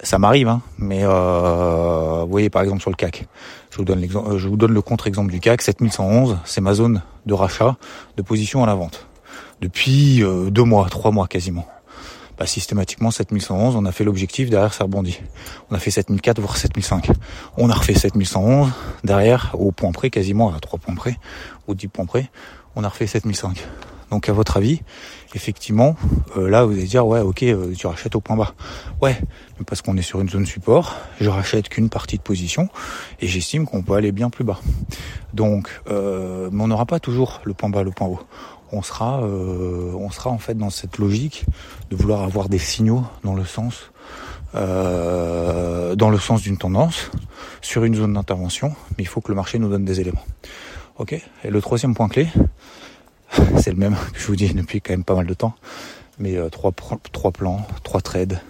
Ça, 0.00 0.18
m'arrive, 0.18 0.48
hein, 0.48 0.62
mais 0.78 1.02
euh, 1.04 2.22
vous 2.24 2.30
voyez 2.30 2.50
par 2.50 2.62
exemple 2.62 2.80
sur 2.80 2.90
le 2.90 2.96
CAC, 2.96 3.26
je 3.70 3.76
vous 3.76 3.84
donne 3.84 4.02
euh, 4.02 4.66
le 4.66 4.82
contre-exemple 4.82 5.30
du 5.30 5.38
CAC 5.38 5.62
7111, 5.62 6.38
c'est 6.44 6.60
ma 6.60 6.74
zone 6.74 7.02
de 7.24 7.34
rachat, 7.34 7.76
de 8.16 8.22
position 8.22 8.64
à 8.64 8.66
la 8.66 8.74
vente. 8.74 9.06
Depuis 9.60 10.24
euh, 10.24 10.50
deux 10.50 10.64
mois, 10.64 10.88
trois 10.90 11.12
mois 11.12 11.28
quasiment. 11.28 11.68
Bah, 12.36 12.46
systématiquement 12.46 13.12
7111, 13.12 13.76
on 13.76 13.84
a 13.84 13.92
fait 13.92 14.02
l'objectif, 14.02 14.50
derrière 14.50 14.74
ça 14.74 14.84
rebondit. 14.84 15.20
On 15.70 15.76
a 15.76 15.78
fait 15.78 15.92
7004 15.92 16.40
voire 16.40 16.56
7005. 16.56 17.12
On 17.56 17.70
a 17.70 17.74
refait 17.74 17.94
7111, 17.94 18.72
derrière 19.04 19.54
au 19.56 19.70
point 19.70 19.92
près, 19.92 20.10
quasiment 20.10 20.52
à 20.52 20.58
trois 20.58 20.80
points 20.80 20.96
près, 20.96 21.16
ou 21.68 21.74
10 21.76 21.86
points 21.86 22.06
près, 22.06 22.28
on 22.74 22.82
a 22.82 22.88
refait 22.88 23.06
7005. 23.06 23.64
Donc 24.10 24.28
à 24.28 24.32
votre 24.32 24.56
avis, 24.56 24.82
effectivement, 25.34 25.96
euh, 26.36 26.48
là 26.48 26.64
vous 26.64 26.72
allez 26.72 26.84
dire 26.84 27.06
ouais 27.06 27.20
ok 27.20 27.42
euh, 27.42 27.74
tu 27.74 27.86
rachètes 27.86 28.14
au 28.14 28.20
point 28.20 28.36
bas. 28.36 28.54
Ouais, 29.02 29.20
parce 29.66 29.82
qu'on 29.82 29.96
est 29.96 30.02
sur 30.02 30.20
une 30.20 30.28
zone 30.28 30.46
support, 30.46 30.96
je 31.20 31.28
rachète 31.28 31.68
qu'une 31.68 31.88
partie 31.88 32.16
de 32.16 32.22
position 32.22 32.68
et 33.20 33.26
j'estime 33.26 33.66
qu'on 33.66 33.82
peut 33.82 33.94
aller 33.94 34.12
bien 34.12 34.30
plus 34.30 34.44
bas. 34.44 34.60
Donc 35.34 35.80
euh, 35.88 36.48
mais 36.52 36.62
on 36.62 36.68
n'aura 36.68 36.86
pas 36.86 37.00
toujours 37.00 37.40
le 37.44 37.54
point 37.54 37.68
bas, 37.68 37.82
le 37.82 37.90
point 37.90 38.06
haut. 38.06 38.20
On 38.72 38.82
sera, 38.82 39.20
on 39.20 40.10
sera 40.10 40.30
en 40.30 40.38
fait 40.38 40.58
dans 40.58 40.70
cette 40.70 40.98
logique 40.98 41.44
de 41.90 41.94
vouloir 41.94 42.24
avoir 42.24 42.48
des 42.48 42.58
signaux 42.58 43.04
dans 43.22 43.34
le 43.34 43.44
sens 43.44 43.92
dans 44.54 46.10
le 46.10 46.18
sens 46.18 46.42
d'une 46.42 46.56
tendance 46.56 47.10
sur 47.60 47.84
une 47.84 47.94
zone 47.94 48.14
d'intervention, 48.14 48.74
mais 48.96 49.04
il 49.04 49.06
faut 49.06 49.20
que 49.20 49.28
le 49.28 49.36
marché 49.36 49.58
nous 49.58 49.68
donne 49.68 49.84
des 49.84 50.00
éléments. 50.00 50.24
Ok? 50.98 51.12
Et 51.12 51.50
le 51.50 51.60
troisième 51.60 51.94
point 51.94 52.08
clé, 52.08 52.26
c'est 53.58 53.70
le 53.70 53.76
même 53.76 53.96
que 54.12 54.18
je 54.18 54.26
vous 54.26 54.36
dis 54.36 54.52
depuis 54.52 54.80
quand 54.80 54.92
même 54.92 55.04
pas 55.04 55.14
mal 55.14 55.26
de 55.26 55.34
temps. 55.34 55.54
Mais 56.18 56.36
euh, 56.36 56.48
trois, 56.48 56.72
trois 57.12 57.30
plans, 57.30 57.66
trois 57.82 58.00
trades, 58.00 58.40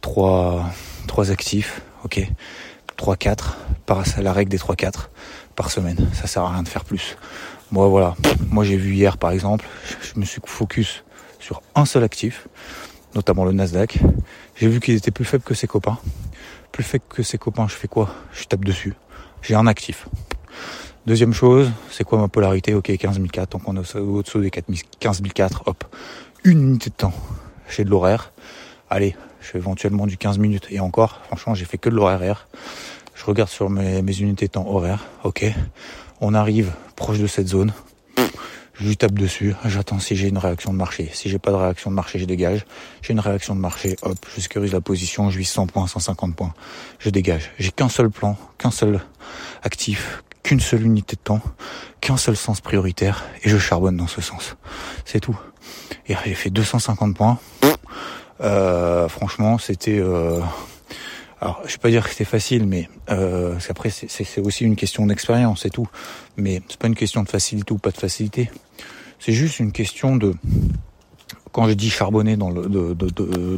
trois, 0.00 0.70
trois 1.06 1.30
actifs, 1.30 1.82
ok. 2.04 2.28
3-4 2.96 3.54
par 3.86 4.04
la 4.20 4.32
règle 4.32 4.50
des 4.50 4.58
3-4 4.58 5.08
par 5.56 5.70
semaine. 5.70 6.08
Ça 6.12 6.26
sert 6.26 6.42
à 6.42 6.52
rien 6.52 6.62
de 6.62 6.68
faire 6.68 6.84
plus. 6.84 7.16
Moi 7.70 7.88
voilà. 7.88 8.14
Moi 8.50 8.64
j'ai 8.64 8.76
vu 8.76 8.94
hier 8.94 9.18
par 9.18 9.30
exemple, 9.30 9.66
je 10.00 10.18
me 10.18 10.24
suis 10.24 10.40
focus 10.44 11.04
sur 11.38 11.62
un 11.74 11.84
seul 11.84 12.04
actif, 12.04 12.48
notamment 13.14 13.44
le 13.44 13.52
Nasdaq. 13.52 13.98
J'ai 14.56 14.68
vu 14.68 14.80
qu'il 14.80 14.94
était 14.94 15.10
plus 15.10 15.24
faible 15.24 15.44
que 15.44 15.54
ses 15.54 15.66
copains. 15.66 15.98
Plus 16.72 16.84
faible 16.84 17.04
que 17.08 17.22
ses 17.22 17.38
copains, 17.38 17.68
je 17.68 17.74
fais 17.74 17.88
quoi? 17.88 18.14
Je 18.32 18.44
tape 18.44 18.64
dessus. 18.64 18.94
J'ai 19.42 19.54
un 19.54 19.66
actif. 19.66 20.08
Deuxième 21.06 21.34
chose, 21.34 21.70
c'est 21.90 22.02
quoi 22.04 22.18
ma 22.18 22.28
polarité? 22.28 22.72
Ok, 22.74 22.96
15 22.96 23.20
004, 23.30 23.50
donc 23.50 23.62
on 23.66 23.76
est 23.76 23.96
au-dessous 23.96 24.40
des 24.40 24.50
15 24.50 25.22
004, 25.22 25.64
hop. 25.66 25.84
Une 26.44 26.62
unité 26.62 26.88
de 26.90 26.94
temps. 26.94 27.12
J'ai 27.68 27.84
de 27.84 27.90
l'horaire. 27.90 28.32
Allez, 28.88 29.14
je 29.40 29.48
fais 29.48 29.58
éventuellement 29.58 30.06
du 30.06 30.16
15 30.16 30.38
minutes. 30.38 30.66
Et 30.70 30.80
encore, 30.80 31.20
franchement, 31.26 31.54
j'ai 31.54 31.66
fait 31.66 31.78
que 31.78 31.90
de 31.90 31.94
l'horaire. 31.94 32.48
Je 33.14 33.24
regarde 33.26 33.50
sur 33.50 33.68
mes, 33.68 34.00
mes 34.00 34.18
unités 34.18 34.46
de 34.46 34.52
temps 34.52 34.66
horaires. 34.66 35.04
Ok, 35.24 35.44
on 36.20 36.32
arrive 36.32 36.72
proche 36.96 37.18
de 37.18 37.26
cette 37.26 37.48
zone 37.48 37.72
je 38.74 38.88
lui 38.88 38.96
tape 38.96 39.12
dessus, 39.12 39.54
j'attends 39.64 40.00
si 40.00 40.16
j'ai 40.16 40.28
une 40.28 40.38
réaction 40.38 40.72
de 40.72 40.78
marché. 40.78 41.08
Si 41.12 41.28
j'ai 41.28 41.38
pas 41.38 41.52
de 41.52 41.56
réaction 41.56 41.90
de 41.90 41.96
marché, 41.96 42.18
je 42.18 42.24
dégage. 42.24 42.66
J'ai 43.02 43.12
une 43.12 43.20
réaction 43.20 43.54
de 43.54 43.60
marché, 43.60 43.96
hop, 44.02 44.16
je 44.34 44.40
sécurise 44.40 44.72
la 44.72 44.80
position, 44.80 45.30
je 45.30 45.38
vis 45.38 45.44
100 45.44 45.68
points, 45.68 45.86
150 45.86 46.34
points, 46.34 46.54
je 46.98 47.10
dégage. 47.10 47.52
J'ai 47.58 47.70
qu'un 47.70 47.88
seul 47.88 48.10
plan, 48.10 48.36
qu'un 48.58 48.72
seul 48.72 49.00
actif, 49.62 50.24
qu'une 50.44 50.60
seule 50.60 50.82
unité 50.82 51.16
de 51.16 51.20
temps, 51.20 51.40
qu'un 52.00 52.16
seul 52.16 52.36
sens 52.36 52.60
prioritaire, 52.60 53.24
et 53.42 53.48
je 53.48 53.58
charbonne 53.58 53.96
dans 53.96 54.06
ce 54.06 54.20
sens. 54.20 54.56
C'est 55.04 55.18
tout. 55.18 55.38
Et 56.06 56.14
j'ai 56.24 56.34
fait 56.34 56.50
250 56.50 57.16
points. 57.16 57.38
Euh, 58.40 59.08
franchement, 59.08 59.58
c'était... 59.58 59.98
Euh, 59.98 60.40
alors, 61.40 61.60
je 61.66 61.72
vais 61.72 61.78
pas 61.78 61.90
dire 61.90 62.04
que 62.04 62.10
c'était 62.10 62.24
facile, 62.24 62.66
mais 62.66 62.88
euh, 63.10 63.58
après 63.68 63.90
c'est 63.90 64.40
aussi 64.40 64.64
une 64.64 64.76
question 64.76 65.04
d'expérience 65.04 65.62
c'est 65.62 65.70
tout. 65.70 65.88
Mais 66.36 66.62
c'est 66.68 66.78
pas 66.78 66.86
une 66.86 66.94
question 66.94 67.22
de 67.22 67.28
facilité 67.28 67.72
ou 67.72 67.78
pas 67.78 67.90
de 67.90 67.98
facilité. 67.98 68.50
C'est 69.18 69.32
juste 69.32 69.58
une 69.58 69.72
question 69.72 70.16
de 70.16 70.34
quand 71.52 71.68
je 71.68 71.74
dis 71.74 71.90
charbonner 71.90 72.36
dans 72.36 72.50
le 72.50 72.94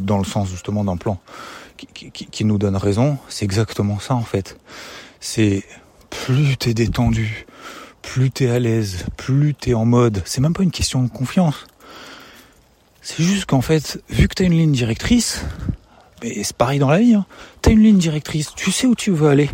dans 0.01 0.17
le 0.17 0.25
sens 0.25 0.49
justement 0.49 0.83
d'un 0.83 0.97
plan 0.97 1.17
qui, 1.77 2.11
qui, 2.11 2.43
nous 2.43 2.57
donne 2.57 2.75
raison, 2.75 3.17
c'est 3.29 3.45
exactement 3.45 3.99
ça 3.99 4.15
en 4.15 4.23
fait. 4.23 4.57
C'est 5.21 5.63
plus 6.09 6.57
t'es 6.57 6.73
détendu, 6.73 7.45
plus 8.01 8.31
t'es 8.31 8.49
à 8.49 8.59
l'aise, 8.59 9.05
plus 9.17 9.53
t'es 9.53 9.73
en 9.73 9.85
mode. 9.85 10.21
C'est 10.25 10.41
même 10.41 10.53
pas 10.53 10.63
une 10.63 10.71
question 10.71 11.03
de 11.03 11.09
confiance. 11.09 11.65
C'est 13.01 13.23
juste 13.23 13.45
qu'en 13.45 13.61
fait, 13.61 14.01
vu 14.09 14.27
que 14.27 14.35
t'as 14.35 14.43
une 14.43 14.57
ligne 14.57 14.71
directrice, 14.71 15.43
mais 16.23 16.43
c'est 16.43 16.55
pareil 16.55 16.79
dans 16.79 16.89
la 16.89 16.99
vie. 16.99 17.13
Hein. 17.13 17.25
T'as 17.61 17.71
une 17.71 17.83
ligne 17.83 17.97
directrice, 17.97 18.53
tu 18.55 18.71
sais 18.71 18.87
où 18.87 18.95
tu 18.95 19.11
veux 19.11 19.29
aller. 19.29 19.49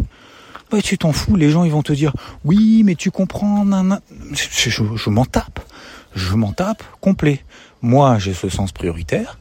Bah 0.71 0.81
tu 0.81 0.97
t'en 0.97 1.13
fous, 1.13 1.35
les 1.35 1.51
gens 1.51 1.65
ils 1.65 1.71
vont 1.71 1.83
te 1.83 1.93
dire 1.93 2.13
oui 2.45 2.81
mais 2.83 2.95
tu 2.95 3.11
comprends, 3.11 3.63
Je, 4.31 4.69
je, 4.71 5.09
m'en 5.11 5.25
tape, 5.25 5.59
je 6.15 6.33
m'en 6.33 6.51
tape 6.51 6.83
complet. 6.99 7.43
Moi 7.83 8.17
j'ai 8.17 8.33
ce 8.33 8.49
sens 8.49 8.71
prioritaire, 8.71 9.37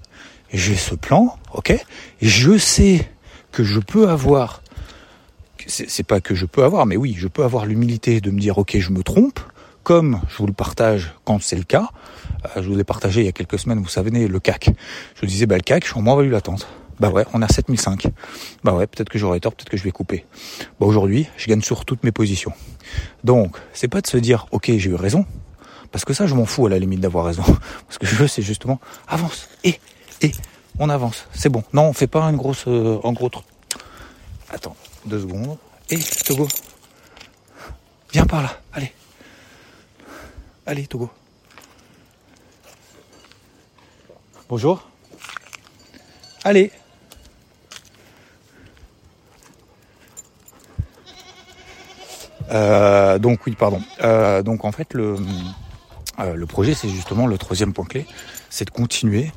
j'ai 0.52 0.76
ce 0.76 0.94
plan, 0.94 1.38
ok, 1.54 1.74
je 2.20 2.58
sais 2.58 3.08
que 3.50 3.64
je 3.64 3.80
peux 3.80 4.10
avoir, 4.10 4.61
c'est 5.66 6.06
pas 6.06 6.20
que 6.20 6.34
je 6.34 6.46
peux 6.46 6.64
avoir, 6.64 6.86
mais 6.86 6.96
oui, 6.96 7.14
je 7.16 7.28
peux 7.28 7.44
avoir 7.44 7.66
l'humilité 7.66 8.20
de 8.20 8.30
me 8.30 8.40
dire 8.40 8.58
ok 8.58 8.78
je 8.78 8.90
me 8.90 9.02
trompe, 9.02 9.40
comme 9.82 10.20
je 10.28 10.38
vous 10.38 10.46
le 10.46 10.52
partage 10.52 11.14
quand 11.24 11.42
c'est 11.42 11.56
le 11.56 11.64
cas. 11.64 11.88
Euh, 12.44 12.62
je 12.62 12.68
vous 12.68 12.76
l'ai 12.76 12.84
partagé 12.84 13.20
il 13.20 13.26
y 13.26 13.28
a 13.28 13.32
quelques 13.32 13.58
semaines, 13.58 13.80
vous 13.80 13.88
savez, 13.88 14.10
le 14.10 14.40
CAC. 14.40 14.70
Je 15.14 15.20
vous 15.20 15.26
disais, 15.26 15.46
bah, 15.46 15.56
le 15.56 15.62
CAC, 15.62 15.84
je 15.84 15.90
suis 15.90 15.98
en 15.98 16.02
moins 16.02 16.22
l'attente. 16.22 16.66
Bah 17.00 17.10
ouais, 17.10 17.24
on 17.32 17.42
a 17.42 17.48
7005. 17.48 18.06
Bah 18.62 18.74
ouais, 18.74 18.86
peut-être 18.86 19.08
que 19.08 19.18
j'aurai 19.18 19.40
tort, 19.40 19.52
peut-être 19.54 19.70
que 19.70 19.76
je 19.76 19.82
vais 19.82 19.90
couper. 19.90 20.24
Bah 20.78 20.86
aujourd'hui, 20.86 21.26
je 21.36 21.48
gagne 21.48 21.62
sur 21.62 21.84
toutes 21.84 22.04
mes 22.04 22.12
positions. 22.12 22.52
Donc, 23.24 23.56
c'est 23.72 23.88
pas 23.88 24.00
de 24.00 24.06
se 24.06 24.18
dire, 24.18 24.46
ok, 24.52 24.66
j'ai 24.76 24.90
eu 24.90 24.94
raison, 24.94 25.26
parce 25.90 26.04
que 26.04 26.12
ça, 26.12 26.26
je 26.26 26.34
m'en 26.34 26.44
fous 26.46 26.66
à 26.66 26.70
la 26.70 26.78
limite 26.78 27.00
d'avoir 27.00 27.24
raison. 27.24 27.42
Ce 27.88 27.98
que 27.98 28.06
je 28.06 28.14
veux, 28.14 28.28
c'est 28.28 28.42
justement, 28.42 28.80
avance, 29.08 29.48
et, 29.64 29.80
et, 30.20 30.32
on 30.78 30.90
avance, 30.90 31.26
c'est 31.32 31.48
bon. 31.48 31.64
Non, 31.72 31.84
on 31.84 31.92
fait 31.92 32.06
pas 32.06 32.22
une 32.24 32.36
grosse, 32.36 32.64
euh, 32.68 32.98
en 33.02 33.12
gros 33.12 33.28
truc. 33.28 33.44
Attends, 34.50 34.76
deux 35.06 35.20
secondes. 35.20 35.58
Et, 35.90 35.98
Togo, 35.98 36.48
viens 38.12 38.26
par 38.26 38.42
là, 38.42 38.60
allez. 38.72 38.92
Allez, 40.66 40.86
Togo. 40.86 41.10
Bonjour. 44.48 44.88
Allez. 46.44 46.70
Euh, 52.50 53.18
donc 53.18 53.46
oui, 53.46 53.54
pardon. 53.58 53.80
Euh, 54.02 54.42
donc 54.42 54.64
en 54.64 54.72
fait, 54.72 54.94
le, 54.94 55.16
euh, 56.18 56.34
le 56.34 56.46
projet, 56.46 56.74
c'est 56.74 56.88
justement 56.88 57.26
le 57.26 57.38
troisième 57.38 57.72
point 57.72 57.84
clé, 57.84 58.06
c'est 58.50 58.64
de 58.64 58.70
continuer 58.70 59.32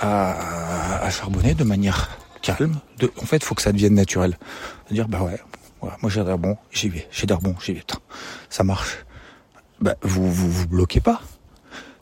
à, 0.00 1.08
charbonner 1.10 1.54
de 1.54 1.64
manière 1.64 2.10
calme. 2.54 2.76
De, 2.98 3.10
en 3.20 3.26
fait, 3.26 3.38
il 3.38 3.44
faut 3.44 3.54
que 3.54 3.62
ça 3.62 3.72
devienne 3.72 3.94
naturel. 3.94 4.38
De 4.88 4.94
dire, 4.94 5.08
bah 5.08 5.22
ouais, 5.22 5.40
moi 6.02 6.10
j'ai 6.10 6.22
l'air 6.22 6.38
bon, 6.38 6.56
j'y 6.72 6.88
vais. 6.88 7.06
J'ai 7.10 7.26
l'air 7.26 7.40
bon, 7.40 7.54
j'y 7.64 7.72
vais. 7.72 7.84
Ça 8.48 8.64
marche. 8.64 9.04
Bah, 9.80 9.96
vous, 10.02 10.30
vous 10.30 10.50
vous 10.50 10.66
bloquez 10.66 11.00
pas. 11.00 11.20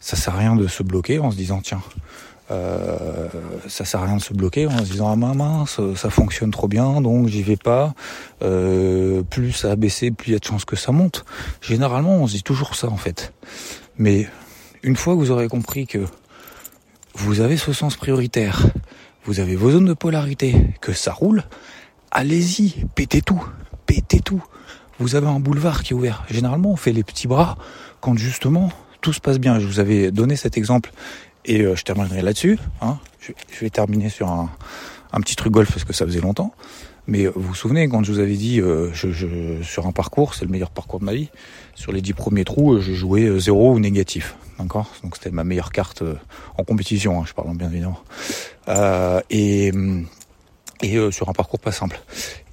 Ça 0.01 0.17
sert 0.17 0.35
à 0.35 0.39
rien 0.39 0.55
de 0.55 0.67
se 0.67 0.83
bloquer 0.83 1.19
en 1.19 1.31
se 1.31 1.37
disant, 1.37 1.61
tiens, 1.63 1.81
euh, 2.51 3.29
ça 3.69 3.87
sert 3.87 4.03
à 4.03 4.05
rien 4.05 4.17
de 4.17 4.23
se 4.23 4.35
bloquer 4.35 4.67
en 4.67 4.79
se 4.79 4.91
disant 4.91 5.11
ah 5.11 5.17
mince 5.17 5.81
ça 5.97 6.11
fonctionne 6.11 6.51
trop 6.51 6.69
bien 6.69 7.01
donc 7.01 7.29
j'y 7.29 7.43
vais 7.43 7.57
pas 7.57 7.95
euh, 8.43 9.23
plus 9.23 9.53
ça 9.53 9.71
a 9.71 9.77
baissé 9.77 10.11
plus 10.11 10.29
il 10.29 10.33
y 10.35 10.37
a 10.37 10.41
de 10.41 10.45
chances 10.45 10.67
que 10.67 10.77
ça 10.77 10.93
monte 10.93 11.25
généralement 11.63 12.17
on 12.17 12.27
se 12.27 12.35
dit 12.35 12.43
toujours 12.43 12.75
ça 12.75 12.89
en 12.89 12.99
fait 12.99 13.33
mais 13.97 14.29
une 14.83 14.95
fois 14.95 15.15
que 15.15 15.21
vous 15.21 15.31
aurez 15.31 15.49
compris 15.49 15.87
que 15.87 16.05
vous 17.15 17.41
avez 17.41 17.57
ce 17.57 17.73
sens 17.73 17.97
prioritaire 17.97 18.67
vous 19.25 19.41
avez 19.41 19.57
vos 19.57 19.71
zones 19.71 19.87
de 19.87 19.95
polarité 19.95 20.55
que 20.81 20.93
ça 20.93 21.13
roule 21.13 21.45
allez-y 22.11 22.87
pétez 22.95 23.23
tout 23.23 23.43
pétez 23.87 24.21
tout 24.21 24.43
vous 24.99 25.17
avez 25.17 25.27
un 25.27 25.41
boulevard 25.41 25.83
qui 25.83 25.93
est 25.93 25.97
ouvert 25.97 26.25
généralement 26.31 26.71
on 26.71 26.77
fait 26.77 26.93
les 26.93 27.05
petits 27.05 27.29
bras 27.29 27.57
quand 28.01 28.17
justement 28.17 28.71
tout 29.01 29.13
se 29.13 29.21
passe 29.21 29.39
bien 29.39 29.59
je 29.59 29.67
vous 29.67 29.81
avais 29.81 30.11
donné 30.11 30.37
cet 30.37 30.57
exemple 30.57 30.93
et 31.45 31.63
euh, 31.63 31.77
je 31.77 31.83
terminerai 31.85 32.23
là-dessus. 32.23 32.59
Hein. 32.81 32.99
Je, 33.21 33.33
vais 33.61 33.71
terminer 33.71 34.09
sur 34.09 34.29
un, 34.29 34.51
un, 35.13 35.21
petit 35.21 35.37
truc 35.37 35.53
golf 35.53 35.71
parce 35.71 35.85
que 35.85 35.93
ça 35.93 36.05
faisait 36.07 36.21
longtemps. 36.21 36.55
Mais 37.07 37.27
vous 37.27 37.41
vous 37.41 37.55
souvenez 37.55 37.87
quand 37.89 38.03
je 38.03 38.13
vous 38.13 38.19
avais 38.19 38.37
dit 38.37 38.61
euh, 38.61 38.91
je, 38.95 39.11
je, 39.11 39.27
sur 39.63 39.87
un 39.87 39.93
parcours, 39.93 40.35
c'est 40.35 40.45
le 40.45 40.51
meilleur 40.51 40.71
parcours 40.71 41.01
de 41.01 41.05
ma 41.05 41.13
vie. 41.13 41.29
Sur 41.75 41.93
les 41.93 42.01
dix 42.01 42.15
premiers 42.15 42.45
trous, 42.45 42.81
je 42.81 42.93
jouais 42.93 43.39
zéro 43.39 43.73
ou 43.73 43.79
négatif, 43.79 44.37
d'accord? 44.59 44.91
Donc 45.03 45.17
c'était 45.17 45.31
ma 45.31 45.45
meilleure 45.45 45.71
carte 45.73 46.03
euh, 46.03 46.15
en 46.57 46.65
compétition, 46.65 47.21
hein, 47.21 47.25
je 47.27 47.35
parle 47.35 47.55
bien 47.57 47.71
évidemment. 47.71 48.01
Euh, 48.69 49.21
et 49.31 49.73
et 50.83 51.11
sur 51.13 51.29
un 51.29 51.33
parcours 51.33 51.61
pas 51.61 51.73
simple. 51.73 52.01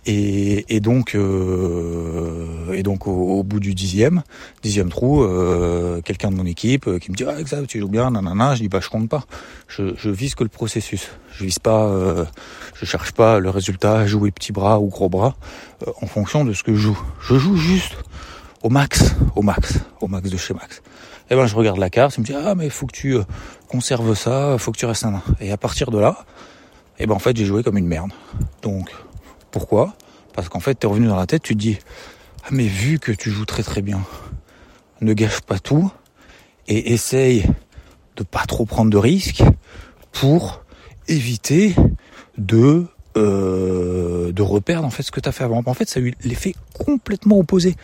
Et, 0.07 0.75
et, 0.75 0.79
donc, 0.79 1.13
euh, 1.13 2.73
et 2.73 2.81
donc 2.81 3.05
au, 3.05 3.43
bout 3.43 3.59
du 3.59 3.75
dixième, 3.75 4.23
dixième 4.63 4.89
trou, 4.89 5.23
euh, 5.23 6.01
quelqu'un 6.01 6.31
de 6.31 6.35
mon 6.35 6.45
équipe 6.45 6.87
euh, 6.87 6.97
qui 6.97 7.11
me 7.11 7.15
dit 7.15 7.23
ah 7.23 7.35
ça 7.45 7.61
tu 7.67 7.79
joues 7.79 7.87
bien, 7.87 8.09
nanana. 8.09 8.55
Je 8.55 8.61
dis 8.61 8.67
bah 8.67 8.79
je 8.81 8.89
compte 8.89 9.09
pas. 9.09 9.25
Je, 9.67 9.93
je 9.95 10.09
vise 10.09 10.33
que 10.33 10.43
le 10.43 10.49
processus. 10.49 11.09
Je 11.31 11.45
vise 11.45 11.59
pas, 11.59 11.85
euh, 11.85 12.25
je 12.73 12.85
cherche 12.85 13.11
pas 13.11 13.39
le 13.39 13.49
résultat, 13.51 14.07
jouer 14.07 14.31
petit 14.31 14.51
bras 14.51 14.79
ou 14.79 14.87
gros 14.87 15.07
bras 15.07 15.35
euh, 15.85 15.91
en 16.01 16.07
fonction 16.07 16.45
de 16.45 16.53
ce 16.53 16.63
que 16.63 16.73
je 16.73 16.79
joue. 16.79 16.99
Je 17.21 17.37
joue 17.37 17.55
juste 17.55 17.95
au 18.63 18.69
max, 18.69 19.15
au 19.35 19.43
max, 19.43 19.79
au 20.01 20.07
max 20.07 20.31
de 20.31 20.37
chez 20.37 20.55
Max. 20.55 20.81
Et 21.29 21.35
ben 21.35 21.45
je 21.45 21.55
regarde 21.55 21.77
la 21.77 21.91
carte, 21.91 22.15
je 22.15 22.21
me 22.21 22.25
dit 22.25 22.33
ah 22.33 22.55
mais 22.55 22.69
faut 22.69 22.87
que 22.87 22.95
tu 22.95 23.17
conserves 23.67 24.15
ça, 24.15 24.57
faut 24.57 24.71
que 24.71 24.77
tu 24.77 24.85
restes 24.87 25.05
un. 25.05 25.21
Et 25.39 25.51
à 25.51 25.57
partir 25.57 25.91
de 25.91 25.99
là, 25.99 26.25
et 26.97 27.05
ben 27.05 27.13
en 27.13 27.19
fait 27.19 27.37
j'ai 27.37 27.45
joué 27.45 27.61
comme 27.61 27.77
une 27.77 27.87
merde. 27.87 28.11
Donc 28.63 28.89
pourquoi? 29.51 29.95
Parce 30.33 30.49
qu'en 30.49 30.59
fait, 30.59 30.79
tu 30.79 30.87
es 30.87 30.89
revenu 30.89 31.07
dans 31.07 31.15
la 31.15 31.27
tête, 31.27 31.43
tu 31.43 31.53
te 31.53 31.59
dis 31.59 31.77
Ah, 32.43 32.49
mais 32.51 32.67
vu 32.67 32.99
que 32.99 33.11
tu 33.11 33.29
joues 33.29 33.45
très 33.45 33.63
très 33.63 33.81
bien, 33.81 34.01
ne 35.01 35.13
gâche 35.13 35.41
pas 35.41 35.59
tout 35.59 35.91
et 36.67 36.93
essaye 36.93 37.45
de 38.15 38.23
pas 38.23 38.45
trop 38.45 38.65
prendre 38.65 38.89
de 38.89 38.97
risques 38.97 39.43
pour 40.11 40.63
éviter 41.07 41.75
de 42.37 42.85
euh, 43.17 44.31
de 44.31 44.41
reperdre 44.41 44.87
en 44.87 44.89
fait 44.89 45.03
ce 45.03 45.11
que 45.11 45.19
tu 45.19 45.27
as 45.27 45.33
fait 45.33 45.43
avant. 45.43 45.61
En 45.65 45.73
fait, 45.73 45.89
ça 45.89 45.99
a 45.99 46.03
eu 46.03 46.13
l'effet 46.23 46.55
complètement 46.73 47.37
opposé. 47.37 47.75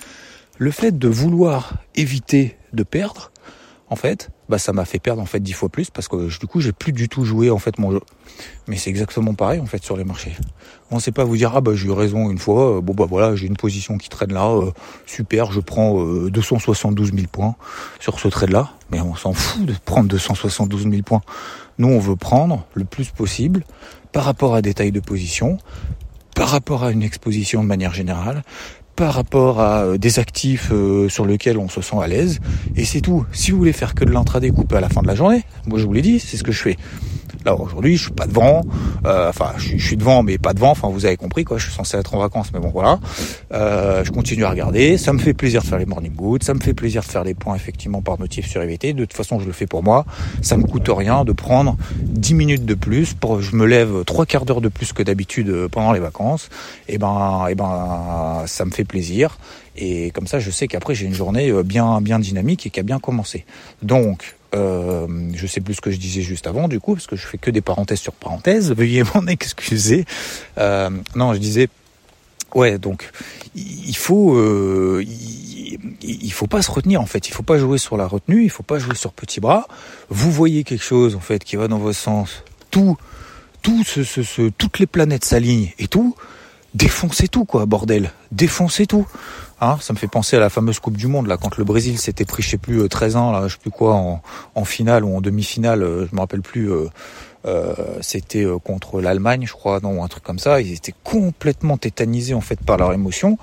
Le 0.58 0.72
fait 0.72 0.98
de 0.98 1.08
vouloir 1.08 1.74
éviter 1.96 2.58
de 2.74 2.84
perdre, 2.84 3.32
en 3.90 3.96
fait, 3.96 4.30
bah 4.50 4.58
ça 4.58 4.74
m'a 4.74 4.84
fait 4.84 5.00
perdre 5.00 5.22
en 5.22 5.26
fait 5.26 5.40
dix 5.40 5.54
fois 5.54 5.70
plus 5.70 5.90
parce 5.90 6.10
que 6.10 6.28
du 6.40 6.48
coup 6.48 6.60
j'ai 6.60 6.74
plus 6.74 6.92
du 6.92 7.08
tout 7.08 7.24
joué 7.24 7.50
en 7.50 7.58
fait 7.58 7.78
mon 7.80 7.92
jeu. 7.92 8.02
Mais 8.68 8.76
c'est 8.76 8.90
exactement 8.90 9.34
pareil 9.34 9.62
en 9.62 9.66
fait 9.66 9.82
sur 9.84 9.96
les 9.96 10.04
marchés. 10.04 10.36
On 10.92 11.00
sait 11.00 11.14
pas 11.14 11.24
vous 11.24 11.38
dire 11.38 11.54
ah 11.56 11.62
bah 11.62 11.72
j'ai 11.74 11.88
eu 11.88 11.92
raison 11.92 12.30
une 12.30 12.38
fois, 12.38 12.78
euh, 12.78 12.82
bon 12.82 12.94
bah 12.94 13.06
voilà 13.08 13.36
j'ai 13.36 13.48
une 13.48 13.56
position 13.56 13.98
qui 13.98 14.10
traîne 14.10 14.34
là, 14.34 14.50
euh, 14.50 14.72
super 15.06 15.52
je 15.54 15.62
prends 15.62 16.04
euh, 16.04 16.30
272 16.30 17.14
000 17.14 17.28
points 17.32 17.56
sur 18.00 18.20
ce 18.20 18.28
trade 18.28 18.52
là, 18.52 18.72
mais 18.92 19.00
on 19.00 19.16
s'en 19.16 19.32
fout 19.32 19.66
de 19.66 19.74
prendre 19.86 20.10
272 20.10 20.84
000 20.84 21.02
points. 21.04 21.22
Nous 21.78 21.88
on 21.88 22.00
veut 22.00 22.18
prendre 22.18 22.66
le 22.74 22.84
plus 22.84 23.10
possible 23.12 23.64
par 24.12 24.26
rapport 24.26 24.54
à 24.54 24.62
des 24.62 24.74
tailles 24.74 24.92
de 24.92 25.00
position, 25.00 25.60
par 26.36 26.50
rapport 26.50 26.84
à 26.84 26.92
une 26.92 27.04
exposition 27.04 27.64
de 27.64 27.68
manière 27.68 27.94
générale, 27.94 28.44
par 28.98 29.14
rapport 29.14 29.62
à 29.62 29.84
euh, 29.84 29.98
des 29.98 30.20
actifs 30.20 30.72
euh, 30.74 31.08
sur 31.08 31.26
lesquels 31.26 31.60
on 31.60 31.70
se 31.70 31.82
sent 31.82 31.96
à 32.02 32.08
l'aise. 32.08 32.40
Et 32.76 32.84
c'est 32.84 33.00
tout. 33.00 33.26
Si 33.32 33.52
vous 33.52 33.60
voulez 33.60 33.72
faire 33.72 33.94
que 33.94 34.04
de 34.04 34.12
l'intraday 34.12 34.50
coupé 34.50 34.76
à 34.76 34.82
la 34.82 34.90
fin 34.90 35.02
de 35.02 35.08
la 35.08 35.16
journée, 35.16 35.44
moi 35.68 35.80
je 35.80 35.86
vous 35.86 35.94
l'ai 35.94 36.02
dit, 36.02 36.20
c'est 36.20 36.36
ce 36.36 36.44
que 36.44 36.52
je 36.52 36.62
fais. 36.62 36.78
Là 37.46 37.56
aujourd'hui, 37.56 37.98
je 37.98 38.04
suis 38.04 38.12
pas 38.12 38.28
devant. 38.28 38.64
Euh, 39.06 39.30
enfin, 39.30 39.54
je, 39.58 39.78
suis 39.78 39.98
devant, 39.98 40.24
mais 40.24 40.38
pas 40.38 40.54
devant. 40.54 40.72
Enfin, 40.72 40.90
vous 40.90 41.06
avez 41.06 41.18
compris 41.18 41.44
quoi. 41.44 41.58
Je 41.58 41.66
suis 41.66 41.74
censé 41.74 41.98
être 41.98 42.14
en 42.14 42.20
vacances, 42.20 42.52
mais 42.54 42.60
bon 42.60 42.70
voilà. 42.70 43.00
Euh, 43.54 44.04
je 44.04 44.12
continue 44.12 44.46
à 44.46 44.50
regarder. 44.50 44.98
Ça 44.98 45.14
me 45.14 45.20
fait 45.20 45.34
plaisir 45.34 45.62
de 45.62 45.68
faire 45.68 45.80
les 45.80 45.86
morning 45.86 46.12
boots. 46.12 46.44
Ça 46.44 46.54
me 46.54 46.60
fait 46.60 46.74
plaisir 46.74 47.02
de 47.02 47.08
faire 47.08 47.24
les 47.24 47.34
points 47.34 47.56
effectivement 47.56 48.02
par 48.02 48.20
motif 48.20 48.48
sur 48.48 48.62
EVT. 48.62 48.94
De 48.94 49.06
toute 49.06 49.14
façon, 49.14 49.40
je 49.40 49.46
le 49.46 49.52
fais 49.52 49.68
pour 49.68 49.84
moi. 49.84 50.06
Ça 50.42 50.58
me 50.58 50.64
coûte 50.64 50.90
rien 50.90 51.26
de 51.26 51.32
prendre 51.32 51.78
10 52.02 52.34
minutes 52.34 52.66
de 52.66 52.74
plus. 52.74 53.16
Je 53.40 53.56
me 53.56 53.66
lève 53.66 54.04
trois 54.06 54.26
quarts 54.26 54.46
d'heure 54.46 54.62
de 54.62 54.70
plus 54.70 54.94
que 54.94 55.04
d'habitude 55.04 55.50
euh, 55.50 55.68
pendant 55.68 55.92
les 55.92 56.00
vacances. 56.00 56.50
Et 56.88 56.96
eh 56.96 56.98
ben, 56.98 57.46
et 57.48 57.52
eh 57.52 57.56
ben, 57.56 58.44
ça 58.46 58.66
me 58.66 58.72
fait 58.72 58.86
plaisir. 58.86 59.38
Et 59.78 60.12
comme 60.12 60.28
ça, 60.28 60.40
je 60.40 60.52
sais 60.52 60.68
qu'après 60.68 60.96
j'ai 60.96 61.06
une 61.06 61.14
journée 61.14 61.52
bien 61.64 62.02
bien 62.02 62.20
dynamique 62.20 62.66
et 62.66 62.70
qui 62.70 62.80
a 62.80 62.84
bien 62.84 63.00
commencé. 63.00 63.46
Donc 63.82 64.36
euh, 64.56 65.08
je 65.34 65.48
sais 65.48 65.62
plus 65.62 65.76
ce 65.76 65.82
que 65.82 65.92
je 65.92 65.98
disais 65.98 66.22
juste 66.22 66.48
avant, 66.48 66.68
du 66.68 66.80
coup, 66.80 66.94
parce 66.94 67.08
que 67.08 67.16
je 67.16 67.26
fais 67.28 67.38
que 67.38 67.52
des 67.52 67.62
parenthèses 67.62 68.00
sur 68.00 68.14
parenthèses. 68.14 68.72
Veuillez 68.72 69.04
m'en 69.14 69.28
excuser. 69.28 70.06
Euh, 70.58 70.90
non, 71.16 71.34
je 71.34 71.40
disais, 71.40 71.68
ouais, 72.56 72.78
donc 72.78 73.10
il 73.56 73.96
faut, 73.96 74.36
euh, 74.36 75.04
il, 76.02 76.32
faut 76.32 76.48
pas 76.48 76.62
se 76.62 76.72
retenir 76.72 77.02
en 77.02 77.06
fait. 77.06 77.28
Il 77.28 77.34
faut 77.34 77.44
pas 77.44 77.58
jouer 77.58 77.78
sur 77.78 77.98
la 77.98 78.08
retenue. 78.08 78.44
Il 78.44 78.50
faut 78.50 78.64
pas 78.64 78.80
jouer 78.80 78.96
sur 78.96 79.12
petit 79.12 79.40
bras. 79.40 79.68
Vous 80.10 80.32
voyez 80.32 80.64
quelque 80.64 80.84
chose 80.84 81.16
en 81.16 81.20
fait 81.22 81.44
qui 81.44 81.56
va 81.56 81.68
dans 81.68 81.80
votre 81.80 82.00
sens. 82.00 82.44
Tout, 82.72 82.98
tout, 83.62 83.84
ce, 83.84 84.04
ce, 84.04 84.50
toutes 84.50 84.80
les 84.80 84.88
planètes 84.88 85.26
s'alignent 85.26 85.72
et 85.80 85.88
tout. 85.88 86.16
Défoncez 86.78 87.28
tout 87.28 87.44
quoi, 87.44 87.66
bordel. 87.66 88.12
Défoncez 88.32 88.86
tout. 88.86 89.08
Hein, 89.62 89.78
ça 89.82 89.94
me 89.94 89.98
fait 89.98 90.08
penser 90.08 90.38
à 90.38 90.40
la 90.40 90.52
fameuse 90.52 90.80
Coupe 90.80 90.96
du 90.96 91.08
Monde 91.08 91.26
là 91.26 91.38
quand 91.38 91.58
le 91.58 91.64
Brésil 91.64 91.98
s'était 91.98 92.26
pris 92.26 92.44
je 92.44 92.50
sais 92.50 92.58
plus 92.60 92.88
13 92.88 93.16
euh, 93.16 93.20
ans 93.20 93.32
là 93.32 93.48
je 93.48 93.54
sais 93.54 93.60
plus 93.60 93.72
quoi 93.72 93.96
en, 93.96 94.22
en 94.54 94.66
finale 94.66 95.04
ou 95.04 95.16
en 95.16 95.20
demi-finale 95.22 95.82
euh, 95.82 96.06
je 96.08 96.14
me 96.14 96.20
rappelle 96.20 96.44
plus 96.44 96.72
euh, 96.72 96.90
euh 97.46 97.74
c'était 98.02 98.46
contre 98.64 99.02
l'Allemagne 99.02 99.46
je 99.48 99.54
crois 99.54 99.80
non 99.82 100.04
un 100.04 100.08
truc 100.08 100.24
comme 100.24 100.38
ça 100.38 100.62
ils 100.62 100.74
étaient 100.74 100.94
complètement 101.04 101.78
tétanisés 101.78 102.36
en 102.36 102.42
fait 102.42 102.60
par 102.60 102.78
leur 102.78 102.94
émotion 102.94 103.40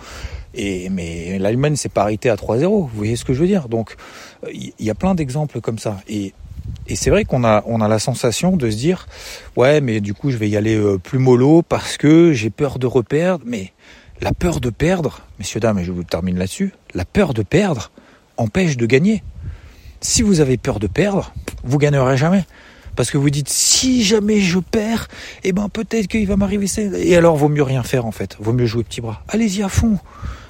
et 0.55 0.89
mais 0.89 1.41
l'Allemagne 1.41 1.75
s'est 1.75 1.89
pas 1.89 2.03
arrêtée 2.03 2.31
à 2.31 2.37
3-0 2.37 2.67
vous 2.69 2.87
voyez 2.95 3.17
ce 3.17 3.25
que 3.25 3.35
je 3.35 3.41
veux 3.41 3.49
dire 3.49 3.69
donc 3.69 3.97
il 4.53 4.73
y, 4.79 4.91
a 4.91 4.95
plein 4.95 5.17
d'exemples 5.17 5.61
comme 5.61 5.81
ça 5.81 5.97
et 6.07 6.33
et 6.87 6.97
c'est 6.97 7.11
vrai 7.11 7.25
qu'on 7.25 7.45
a 7.45 7.63
on 7.67 7.81
a 7.81 7.89
la 7.89 7.99
sensation 7.99 8.57
de 8.57 8.71
se 8.71 8.77
dire 8.77 9.07
ouais 9.57 9.81
mais 9.81 10.01
du 10.01 10.15
coup 10.15 10.31
je 10.31 10.37
vais 10.37 10.49
y 10.49 10.57
aller 10.57 10.81
plus 11.03 11.19
mollo 11.19 11.63
parce 11.63 11.97
que 11.97 12.33
j'ai 12.33 12.51
peur 12.51 12.79
de 12.79 12.87
reperdre 12.87 13.45
mais 13.47 13.73
la 14.21 14.33
peur 14.33 14.61
de 14.61 14.71
perdre, 14.71 15.21
messieurs, 15.39 15.61
dames, 15.61 15.79
et 15.79 15.85
je 15.85 15.93
vous 15.93 16.05
termine 16.05 16.39
là-dessus, 16.39 16.73
la 16.95 17.05
peur 17.05 17.35
de 17.35 17.43
perdre 17.43 17.91
empêche 18.37 18.77
de 18.77 18.87
gagner. 18.87 19.23
Si 20.01 20.23
vous 20.23 20.41
avez 20.41 20.57
peur 20.57 20.81
de 20.81 20.87
perdre, 20.87 21.33
vous 21.63 21.79
gagnerez 21.79 22.17
jamais. 22.17 22.45
Parce 22.97 23.11
que 23.11 23.19
vous 23.19 23.31
dites, 23.31 23.49
si 23.49 24.05
jamais 24.05 24.41
je 24.41 24.61
perds, 24.61 25.09
eh 25.43 25.53
ben 25.53 25.69
peut-être 25.69 26.07
qu'il 26.07 26.27
va 26.29 26.37
m'arriver 26.37 26.69
ça. 26.69 26.83
Et 26.83 27.17
alors, 27.17 27.37
vaut 27.37 27.49
mieux 27.49 27.63
rien 27.63 27.83
faire 27.83 28.07
en 28.07 28.13
fait. 28.13 28.37
Vaut 28.39 28.53
mieux 28.53 28.67
jouer 28.67 28.85
petit 28.85 29.01
bras. 29.01 29.23
Allez-y 29.29 29.63
à 29.63 29.69
fond. 29.69 29.99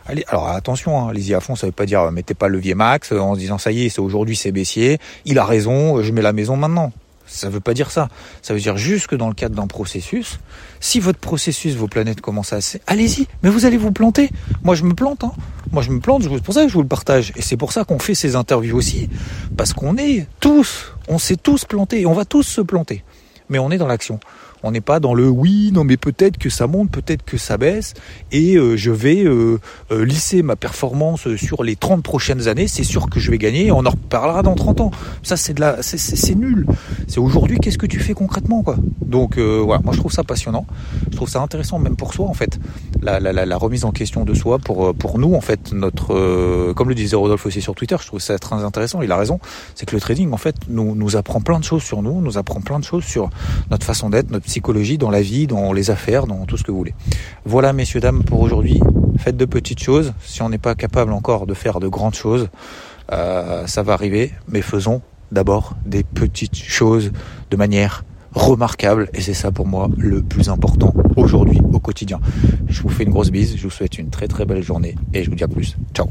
Allez, 0.06 0.25
alors 0.28 0.49
attention, 0.49 1.00
hein, 1.00 1.08
allez-y 1.08 1.34
à 1.34 1.40
fond, 1.40 1.56
ça 1.56 1.66
veut 1.66 1.73
pas 1.73 1.87
dire 1.87 2.11
mettez 2.12 2.34
pas 2.34 2.49
le 2.49 2.56
levier 2.56 2.75
max 2.75 3.11
en 3.12 3.34
se 3.34 3.38
disant 3.38 3.58
ça 3.58 3.73
y 3.73 3.87
est, 3.87 3.88
c'est 3.88 4.00
aujourd'hui 4.00 4.37
c'est 4.37 4.52
baissier, 4.52 4.99
il 5.25 5.38
a 5.38 5.44
raison, 5.44 6.02
je 6.02 6.12
mets 6.12 6.23
la 6.23 6.32
maison 6.32 6.56
maintenant. 6.56 6.92
Ça 7.26 7.49
veut 7.49 7.61
pas 7.61 7.75
dire 7.75 7.90
ça. 7.90 8.08
Ça 8.42 8.52
veut 8.54 8.61
dire 8.61 8.76
juste 8.76 9.06
que 9.06 9.16
dans 9.16 9.28
le 9.28 9.34
cadre 9.34 9.56
d'un 9.56 9.66
processus, 9.66 10.38
si 10.80 11.00
votre 11.00 11.18
processus, 11.18 11.75
vos 11.75 11.88
planètes 11.88 12.20
commencent 12.20 12.52
à... 12.52 12.58
Allez-y, 12.87 13.26
mais 13.42 13.49
vous 13.49 13.64
allez 13.64 13.78
vous 13.78 13.92
planter. 13.92 14.30
Moi, 14.62 14.75
je 14.75 14.84
me 14.84 14.94
plante. 14.94 15.25
Hein. 15.25 15.32
Moi, 15.73 15.82
je 15.82 15.90
me 15.90 16.00
plante, 16.00 16.23
c'est 16.23 16.42
pour 16.42 16.54
ça 16.54 16.62
que 16.64 16.68
je 16.68 16.75
vous 16.75 16.82
le 16.82 16.88
partage. 16.88 17.32
Et 17.37 17.42
c'est 17.42 17.56
pour 17.56 17.73
ça 17.73 17.84
qu'on 17.84 17.99
fait 17.99 18.14
ces 18.14 18.37
interviews 18.37 18.76
aussi. 18.76 19.08
Parce 19.56 19.73
qu'on 19.73 19.96
est 19.96 20.26
tous, 20.40 20.92
on 21.08 21.18
s'est 21.18 21.37
tous 21.37 21.64
plantés, 21.64 22.02
et 22.02 22.06
on 22.06 22.12
va 22.12 22.26
tous 22.26 22.42
se 22.42 22.61
planter. 22.61 23.02
Mais 23.49 23.58
on 23.58 23.70
est 23.70 23.78
dans 23.78 23.87
l'action. 23.87 24.20
On 24.66 24.71
n'est 24.71 24.80
pas 24.80 24.99
dans 24.99 25.12
le 25.12 25.28
oui, 25.28 25.71
non 25.75 25.85
mais 25.85 25.99
peut-être 25.99 26.38
que 26.38 26.49
ça 26.49 26.66
monte, 26.66 26.90
peut-être 26.90 27.23
que 27.23 27.37
ça 27.37 27.59
baisse, 27.59 27.92
et 28.33 28.56
euh, 28.56 28.78
je 28.78 28.90
vais 28.90 29.23
euh, 29.23 29.61
euh, 29.92 30.06
lisser 30.06 30.42
ma 30.42 30.56
performance 30.56 31.37
sur 31.37 31.62
les 31.62 31.76
30 31.76 32.02
prochaines 32.02 32.49
années, 32.49 32.66
c'est 32.66 32.83
sûr 32.83 33.11
que 33.11 33.21
je 33.21 33.30
vais 33.30 33.37
gagner, 33.37 33.71
on 33.71 33.85
en 33.85 33.90
reparlera 33.90 34.42
dans 34.42 34.54
30 34.54 34.80
ans. 34.80 34.90
Ça 35.23 35.37
c'est 35.37 35.52
de 35.52 35.61
la, 35.61 35.83
c'est 35.83 36.35
nul. 36.35 36.66
C'est 37.09 37.21
aujourd'hui, 37.21 37.59
qu'est-ce 37.59 37.76
que 37.76 37.85
tu 37.85 38.00
fais 38.00 38.14
concrètement 38.14 38.62
quoi? 38.62 38.76
Donc 39.02 39.38
voilà, 39.38 39.83
moi 39.85 39.92
je 39.92 39.99
trouve 39.99 40.12
ça 40.12 40.25
passionnant, 40.25 40.66
je 41.11 41.16
trouve 41.16 41.28
ça 41.28 41.42
intéressant 41.42 41.78
même 41.78 41.97
pour 41.97 42.14
soi 42.14 42.26
en 42.26 42.33
fait, 42.33 42.59
la, 43.02 43.21
la, 43.21 43.33
la, 43.44 43.56
remise 43.59 43.85
en 43.85 43.90
question 43.90 44.25
de 44.25 44.33
soi 44.33 44.59
pour 44.59 44.94
pour 44.94 45.18
nous 45.18 45.35
en 45.35 45.42
fait 45.42 45.73
notre, 45.75 46.73
comme 46.73 46.88
le 46.88 46.94
disait 46.94 47.16
Rodolphe 47.16 47.44
aussi 47.44 47.61
sur 47.61 47.75
Twitter, 47.75 47.97
je 48.00 48.06
trouve 48.06 48.21
ça 48.21 48.38
très 48.38 48.56
intéressant. 48.64 49.02
Il 49.02 49.12
a 49.12 49.18
raison, 49.18 49.40
c'est 49.75 49.85
que 49.85 49.94
le 49.94 50.00
trading 50.00 50.33
en 50.33 50.38
fait 50.38 50.56
nous 50.68 50.94
nous 50.94 51.16
apprend 51.16 51.42
plein 51.42 51.59
de 51.59 51.64
choses 51.64 51.83
sur 51.83 52.00
nous, 52.00 52.23
nous 52.23 52.38
apprend 52.38 52.62
plein 52.62 52.78
de 52.78 52.85
choses 52.85 53.04
sur 53.04 53.28
notre 53.70 53.85
façon 53.85 54.09
d'être, 54.09 54.31
notre 54.31 54.48
psychologie, 54.54 54.98
dans 54.98 55.10
la 55.10 55.20
vie, 55.20 55.48
dans 55.48 55.72
les 55.72 55.90
affaires, 55.90 56.28
dans 56.28 56.46
tout 56.46 56.56
ce 56.56 56.62
que 56.62 56.70
vous 56.70 56.78
voulez. 56.78 56.94
Voilà, 57.44 57.72
messieurs, 57.72 57.98
dames, 57.98 58.22
pour 58.22 58.40
aujourd'hui. 58.40 58.80
Faites 59.18 59.36
de 59.36 59.44
petites 59.46 59.80
choses. 59.82 60.12
Si 60.24 60.42
on 60.42 60.48
n'est 60.48 60.58
pas 60.58 60.76
capable 60.76 61.12
encore 61.12 61.46
de 61.46 61.54
faire 61.54 61.80
de 61.80 61.88
grandes 61.88 62.14
choses, 62.14 62.50
euh, 63.10 63.66
ça 63.66 63.82
va 63.82 63.94
arriver. 63.94 64.32
Mais 64.46 64.62
faisons 64.62 65.02
d'abord 65.32 65.74
des 65.86 66.04
petites 66.04 66.54
choses 66.54 67.10
de 67.50 67.56
manière 67.56 68.04
remarquable. 68.32 69.10
Et 69.12 69.22
c'est 69.22 69.34
ça 69.34 69.50
pour 69.50 69.66
moi 69.66 69.88
le 69.98 70.22
plus 70.22 70.48
important 70.48 70.94
aujourd'hui 71.16 71.60
au 71.72 71.80
quotidien. 71.80 72.20
Je 72.68 72.80
vous 72.82 72.90
fais 72.90 73.02
une 73.02 73.10
grosse 73.10 73.32
bise. 73.32 73.56
Je 73.56 73.64
vous 73.64 73.70
souhaite 73.70 73.98
une 73.98 74.10
très 74.10 74.28
très 74.28 74.44
belle 74.44 74.62
journée 74.62 74.94
et 75.12 75.24
je 75.24 75.30
vous 75.30 75.36
dis 75.36 75.42
à 75.42 75.48
plus. 75.48 75.76
Ciao 75.94 76.08